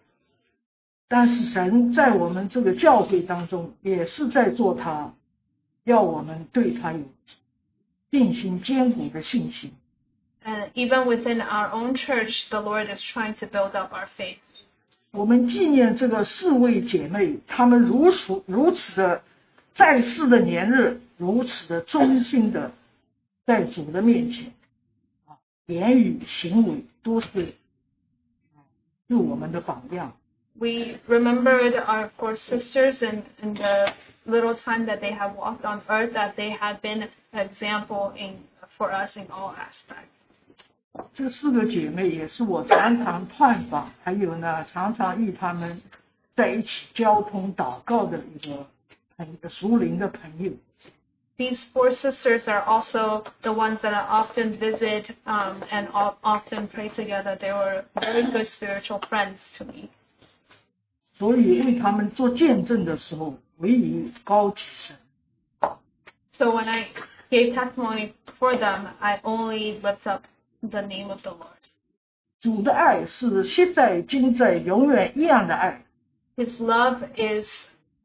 [1.09, 5.15] 但是神在我们这个教会当中，也是在做他，
[5.85, 7.05] 要我们对他有
[8.11, 9.73] 信心坚固的信心。
[10.49, 14.39] And even within our own church, the Lord is trying to build up our faith.
[15.11, 19.23] 我们纪念这个四位姐妹，她们如此如此的
[19.75, 22.73] 在世的年日，如此的忠心的
[23.47, 24.53] 在主的面前，
[25.27, 27.55] 啊，言语行为都是
[28.55, 28.61] 啊
[29.09, 30.13] 是我们的榜样。
[30.57, 33.93] We remembered our four sisters and, and the
[34.27, 38.37] little time that they have walked on earth, that they have been an example in,
[38.77, 40.11] for us in all aspects.
[41.13, 45.81] 这四个姐妹也是我常常探访，还有呢，常常与她们
[46.35, 48.67] 在一起交通祷告的一个
[49.17, 50.53] 朋熟龄的朋友。
[51.37, 56.69] These four sisters are also the ones that I often visit um, and o- often
[56.69, 57.37] pray together.
[57.37, 59.89] They were very good spiritual friends to me.
[61.15, 64.97] 所以为他们做见证的时候，唯以高举神。
[66.33, 66.87] So when I
[67.31, 70.23] gave testimony for them, I only lift up
[70.63, 71.51] the name of the Lord.
[72.41, 75.85] 主的爱是现在、今在、永远一样的爱。
[76.37, 77.47] His love is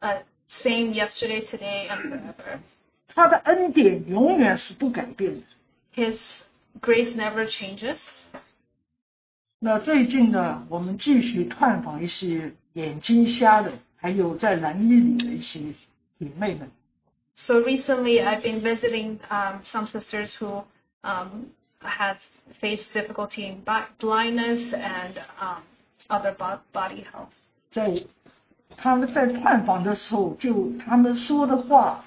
[0.01, 2.59] uh, same yesterday, today, and forever.
[3.07, 5.41] 他的恩典永远是不改变的。
[5.95, 6.17] His
[6.79, 7.97] grace never changes.
[9.59, 15.59] 那最近呢，我们继续探访一些眼睛瞎的，还有在蓝衣里的一些
[16.17, 16.71] 姐妹们。
[17.33, 20.63] So recently, I've been visiting um, some sisters who
[21.03, 21.47] um,
[21.83, 22.17] have
[22.61, 25.63] faced difficulty in bi- blindness and um,
[26.09, 27.29] other bo- body health.
[27.71, 28.03] 在
[28.77, 32.03] 他们在探访的时候，就他们说的话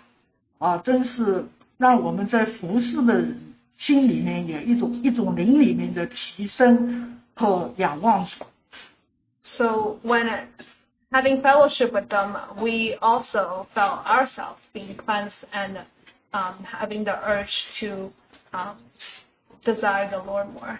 [0.58, 1.46] 啊，真是
[1.78, 8.44] 让我们在服侍的人心里面有一种一种灵里面的提升和仰望主。
[9.42, 10.44] So when uh,
[11.10, 15.78] having fellowship with them, we also felt ourselves being cleansed and
[16.32, 18.12] um, having the urge to
[18.52, 18.76] um,
[19.66, 20.78] desire the Lord more.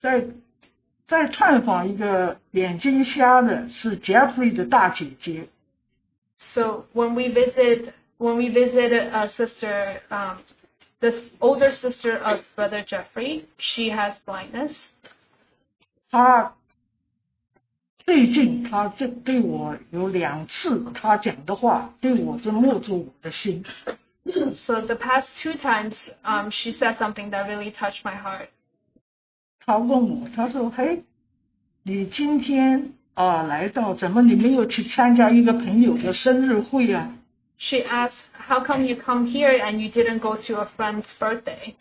[0.00, 0.26] 在
[1.06, 5.48] 在探访一个眼睛瞎的，是 Jeffrey 的大姐姐，
[6.54, 10.38] So when we visit, when we visit a sister, um,
[11.00, 14.74] the older sister of Brother Jeffrey, she has blindness.
[16.10, 16.54] 她
[18.06, 23.64] 最近她这对我有两次她讲的话，对我真握住我的心。
[24.54, 28.48] So the past two times, um, she said something that really touched my heart.
[29.64, 31.02] 她问我，她说：“嘿，
[31.82, 37.16] 你今天啊来到，怎么你没有去参加一个朋友的生日会啊？
[37.58, 38.12] She asked,
[38.48, 41.74] "How come you come here and you didn't go to a friend's birthday?"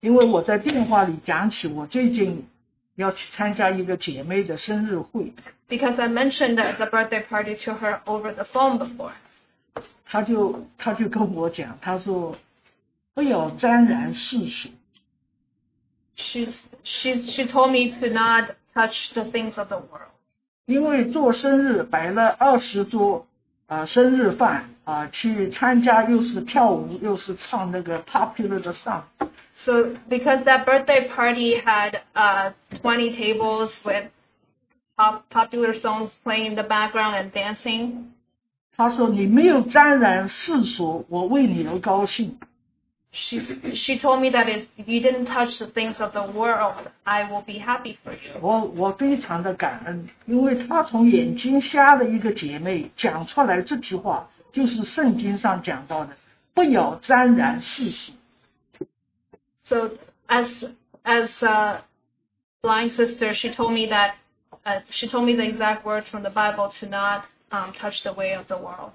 [0.00, 2.46] 因为我在电话里讲起我最近
[2.94, 5.32] 要去参加一个姐妹的生日会，
[5.68, 9.12] Because I mentioned that the birthday party to her over the phone before.
[10.10, 12.36] 她就她就跟我讲，她说
[13.14, 14.68] 不要沾染世俗，
[16.16, 20.12] She's, she's, she told me to not touch the things of the world.
[20.66, 23.26] 因为做生日摆了二十桌
[23.68, 29.02] 啊、生日饭啊、去参加又是跳舞又是唱那个 popular 的 song，
[29.54, 32.52] So because that birthday party had uh,
[32.82, 34.10] 20 tables with
[34.96, 38.12] pop- popular songs playing in the background and dancing,
[38.80, 42.38] 她说你没有沾染世俗，我为你而高兴。
[43.16, 43.40] she,
[43.74, 46.74] she told me that if you didn't touch the things of the world,
[47.04, 48.38] I will be happy for you.
[48.42, 56.16] 我我非常的感恩，因为她从眼睛瞎的一个姐妹讲出来这句话，就是圣经上讲到的，
[56.52, 58.12] 不要沾染世俗。
[59.64, 59.92] So
[60.28, 60.70] as
[61.02, 61.84] as a
[62.60, 64.16] blind sister, she told me that
[64.64, 68.12] uh, she told me the exact words from the Bible to not um, touch the
[68.12, 68.92] way of the world.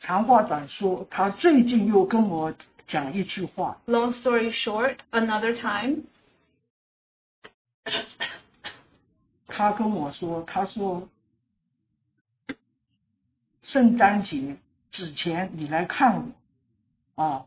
[0.00, 2.54] 长话短说，她最近又跟我
[2.86, 6.04] 讲一句话， Long story short, another time,
[9.46, 11.08] 他跟我说，他说
[13.62, 14.56] 圣诞节
[14.90, 16.32] 之前你来看
[17.16, 17.46] 我啊，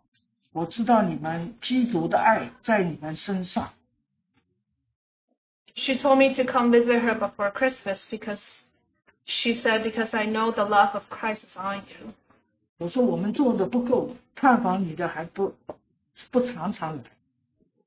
[0.52, 3.72] 我知道你们基督的爱在你们身上，
[5.76, 8.42] she told me to come visit her before Christmas because
[9.26, 12.14] she said, because I know the love of Christ is on you.
[12.78, 15.56] 我说我们做的不够，探访你的还不
[16.32, 17.04] 不常常来。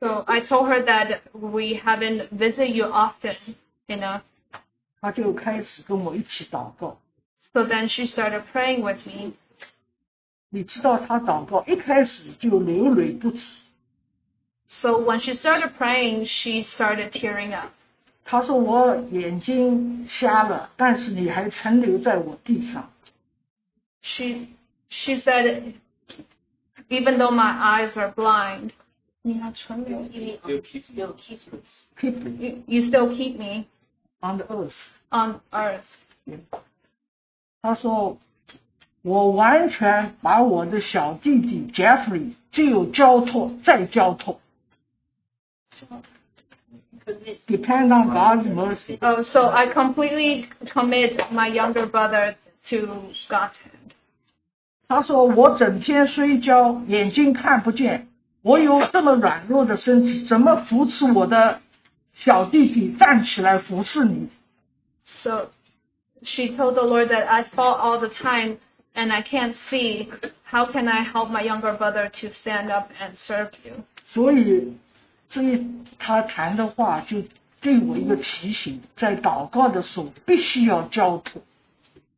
[0.00, 3.36] So I told her that we haven't visited you often
[3.88, 4.22] enough.
[5.00, 6.98] 他就开始跟我一起祷告。
[7.52, 9.32] So then she started praying with me.
[10.50, 13.44] 你知道他祷告一开始就流泪不止。
[14.66, 17.72] So when she started praying, she started tearing up.
[18.31, 22.91] 他说我眼睛瞎了，但是你还存留在我地上。
[24.03, 24.49] She
[24.87, 25.73] she said,
[26.89, 28.69] even though my eyes are blind,
[29.23, 30.39] 你还存留一
[31.99, 33.65] Keep me you, you still keep me
[34.19, 34.75] on the earth。
[35.09, 35.81] on earth.
[37.63, 38.19] 他说
[39.01, 44.39] 我完全把我的小弟弟 Jeffrey 就有交托再交托。
[47.46, 48.98] Depend on God's mercy。
[49.02, 52.36] Oh, so I completely commit my younger brother
[52.70, 53.92] to God's hand.
[54.88, 58.08] 他说我整天睡觉，眼睛看不见，
[58.42, 61.60] 我有这么软弱的身体，怎么扶持我的
[62.12, 64.28] 小弟弟站起来服侍你？
[65.04, 65.50] So
[66.22, 68.58] she told the Lord that I fall all the time
[68.94, 70.08] and I can't see.
[70.44, 73.84] How can I help my younger brother to stand up and serve you?
[74.06, 74.76] 所以，
[75.28, 75.66] 这一
[75.98, 77.22] 他谈的话就
[77.60, 81.42] 给我一个提醒，在祷告的时候必须要交托。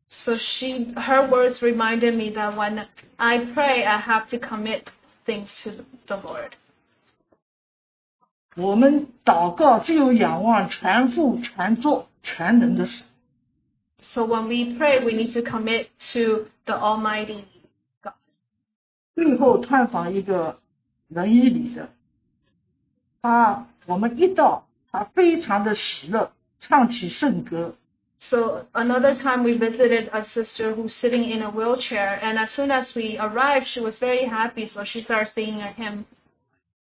[0.09, 2.85] So she, her words reminded me that when
[3.17, 4.83] I pray, I have to commit
[5.25, 6.51] things to the Lord.
[8.55, 13.05] 我们祷告只有仰望全父全作全能的神。
[13.99, 17.43] So when we pray, we need to commit to the Almighty
[18.01, 18.13] God.
[19.13, 20.59] 最后探访一个
[21.07, 21.89] 仁义里的，
[23.21, 27.75] 他我们一到，他非常的喜乐，唱起圣歌。
[28.19, 32.71] So another time we visited a sister who's sitting in a wheelchair, and as soon
[32.71, 36.05] as we arrived, she was very happy, so she started singing a hymn.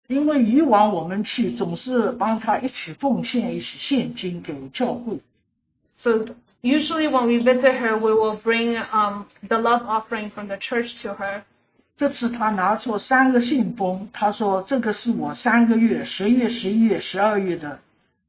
[0.08, 5.20] 因为以往我们去总是帮他一起奉献一起现金给教会，
[5.98, 6.26] So
[6.62, 11.02] usually when we visit her, we will bring um, the love offering from the church
[11.02, 11.44] to her.
[11.98, 17.80] 这次他拿出三个信封，他说这个是我三个月十月、十一月、十二月的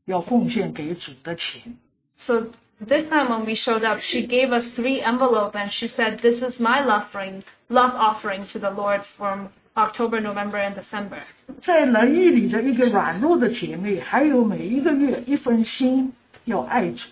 [0.05, 1.75] 要奉献给主的钱。
[2.17, 2.49] So
[2.79, 6.43] this time when we showed up, she gave us three envelopes, and she said, "This
[6.43, 11.23] is my love offering, love offering to the Lord from October, November, and December."
[11.61, 16.13] 在仁义里的一个软弱的姐妹，还有每一个月一份心
[16.45, 17.09] 要爱主。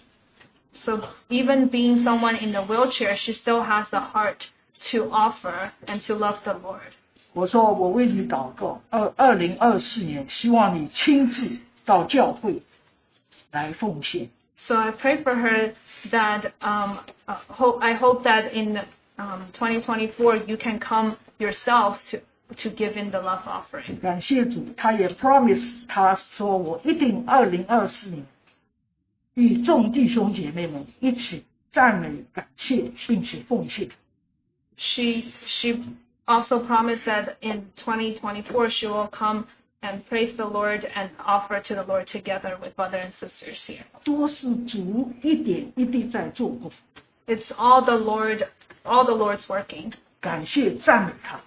[0.74, 4.48] So even being someone in a wheelchair, she still has a heart
[4.90, 6.92] to offer and to love the Lord.
[7.32, 12.62] 我说我为你祷告，二二零二四年，希望你亲自到教会
[13.50, 14.28] 来奉献。
[14.56, 15.72] So I pray for her
[16.10, 18.78] that um, uh, hope, I hope that in
[19.16, 22.18] um, 2024 you can come yourself to
[22.54, 23.98] to give in the love offering.
[24.00, 28.26] 感谢主，他也 promise 他说我一定二零二四年
[29.34, 33.88] 与众弟兄姐妹们一起赞美、感谢，并且奉献。
[34.76, 35.84] She she
[36.26, 39.46] also promised that in 2024 she will come
[39.82, 43.84] and praise the Lord and offer to the Lord together with brother and sisters here.
[44.04, 46.70] 都是主一点一滴在做工，
[47.26, 48.46] It's all the Lord,
[48.84, 49.92] all the Lord's working.
[50.20, 51.40] 感谢赞美他，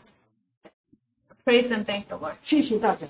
[1.45, 2.35] Praise and thank the Lord.
[2.43, 3.07] 谢谢大家。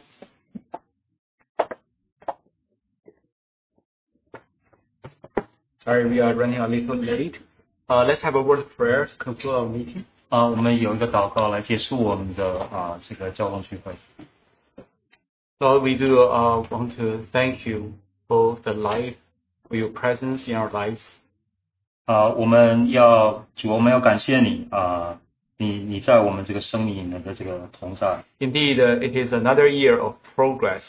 [5.84, 7.40] Sorry, we are running a little late.
[7.90, 10.04] Uh, let's have a word of prayer to conclude our meeting.
[10.30, 13.94] 啊，我们有一个祷告来结束我们的啊这个交通聚会。
[15.60, 17.94] Lord, we do uh, want to thank you
[18.28, 19.16] for the life,
[19.70, 21.00] for your presence in our lives.
[22.06, 25.20] 啊，我们要主，我们要感谢你啊，
[25.58, 30.84] 你你在我们这个生命里面的这个同在 Indeed, uh, it is another year of progress.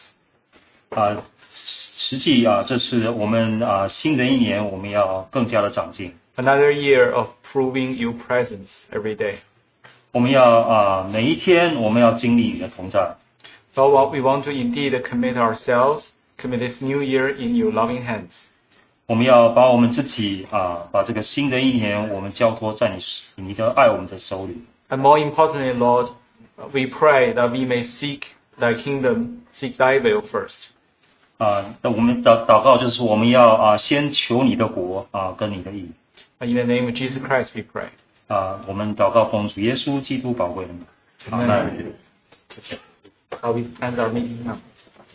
[0.90, 1.22] 啊，
[1.52, 9.36] 实际啊，这是我们啊新的一年，我们要更加的长进， Another year of proving your presence every day.
[10.12, 13.16] 我们要啊每一天我们要经历你的同在。
[13.74, 16.06] So what we want to indeed commit ourselves,
[16.38, 18.32] commit this new year in your loving hands.
[19.06, 23.02] 我们要把我们自己啊，把这个新的一年，我们交托在你
[23.36, 24.64] 你的爱我们的手里。
[24.88, 26.08] And more importantly, Lord,
[26.72, 28.22] we pray that we may seek
[28.58, 30.56] thy kingdom, seek thy will first.
[31.38, 35.90] 啊，那我们祷祷告就是说我们要啊先求你的国啊跟你的义
[36.40, 37.88] In the name of Jesus Christ we pray.
[38.28, 40.84] 啊，我们祷告奉主耶稣基督宝贵的名。
[41.30, 41.92] 好，那 Amen.
[43.42, 44.58] Uh, we end our meeting now.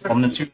[0.04, 0.46] 我们就。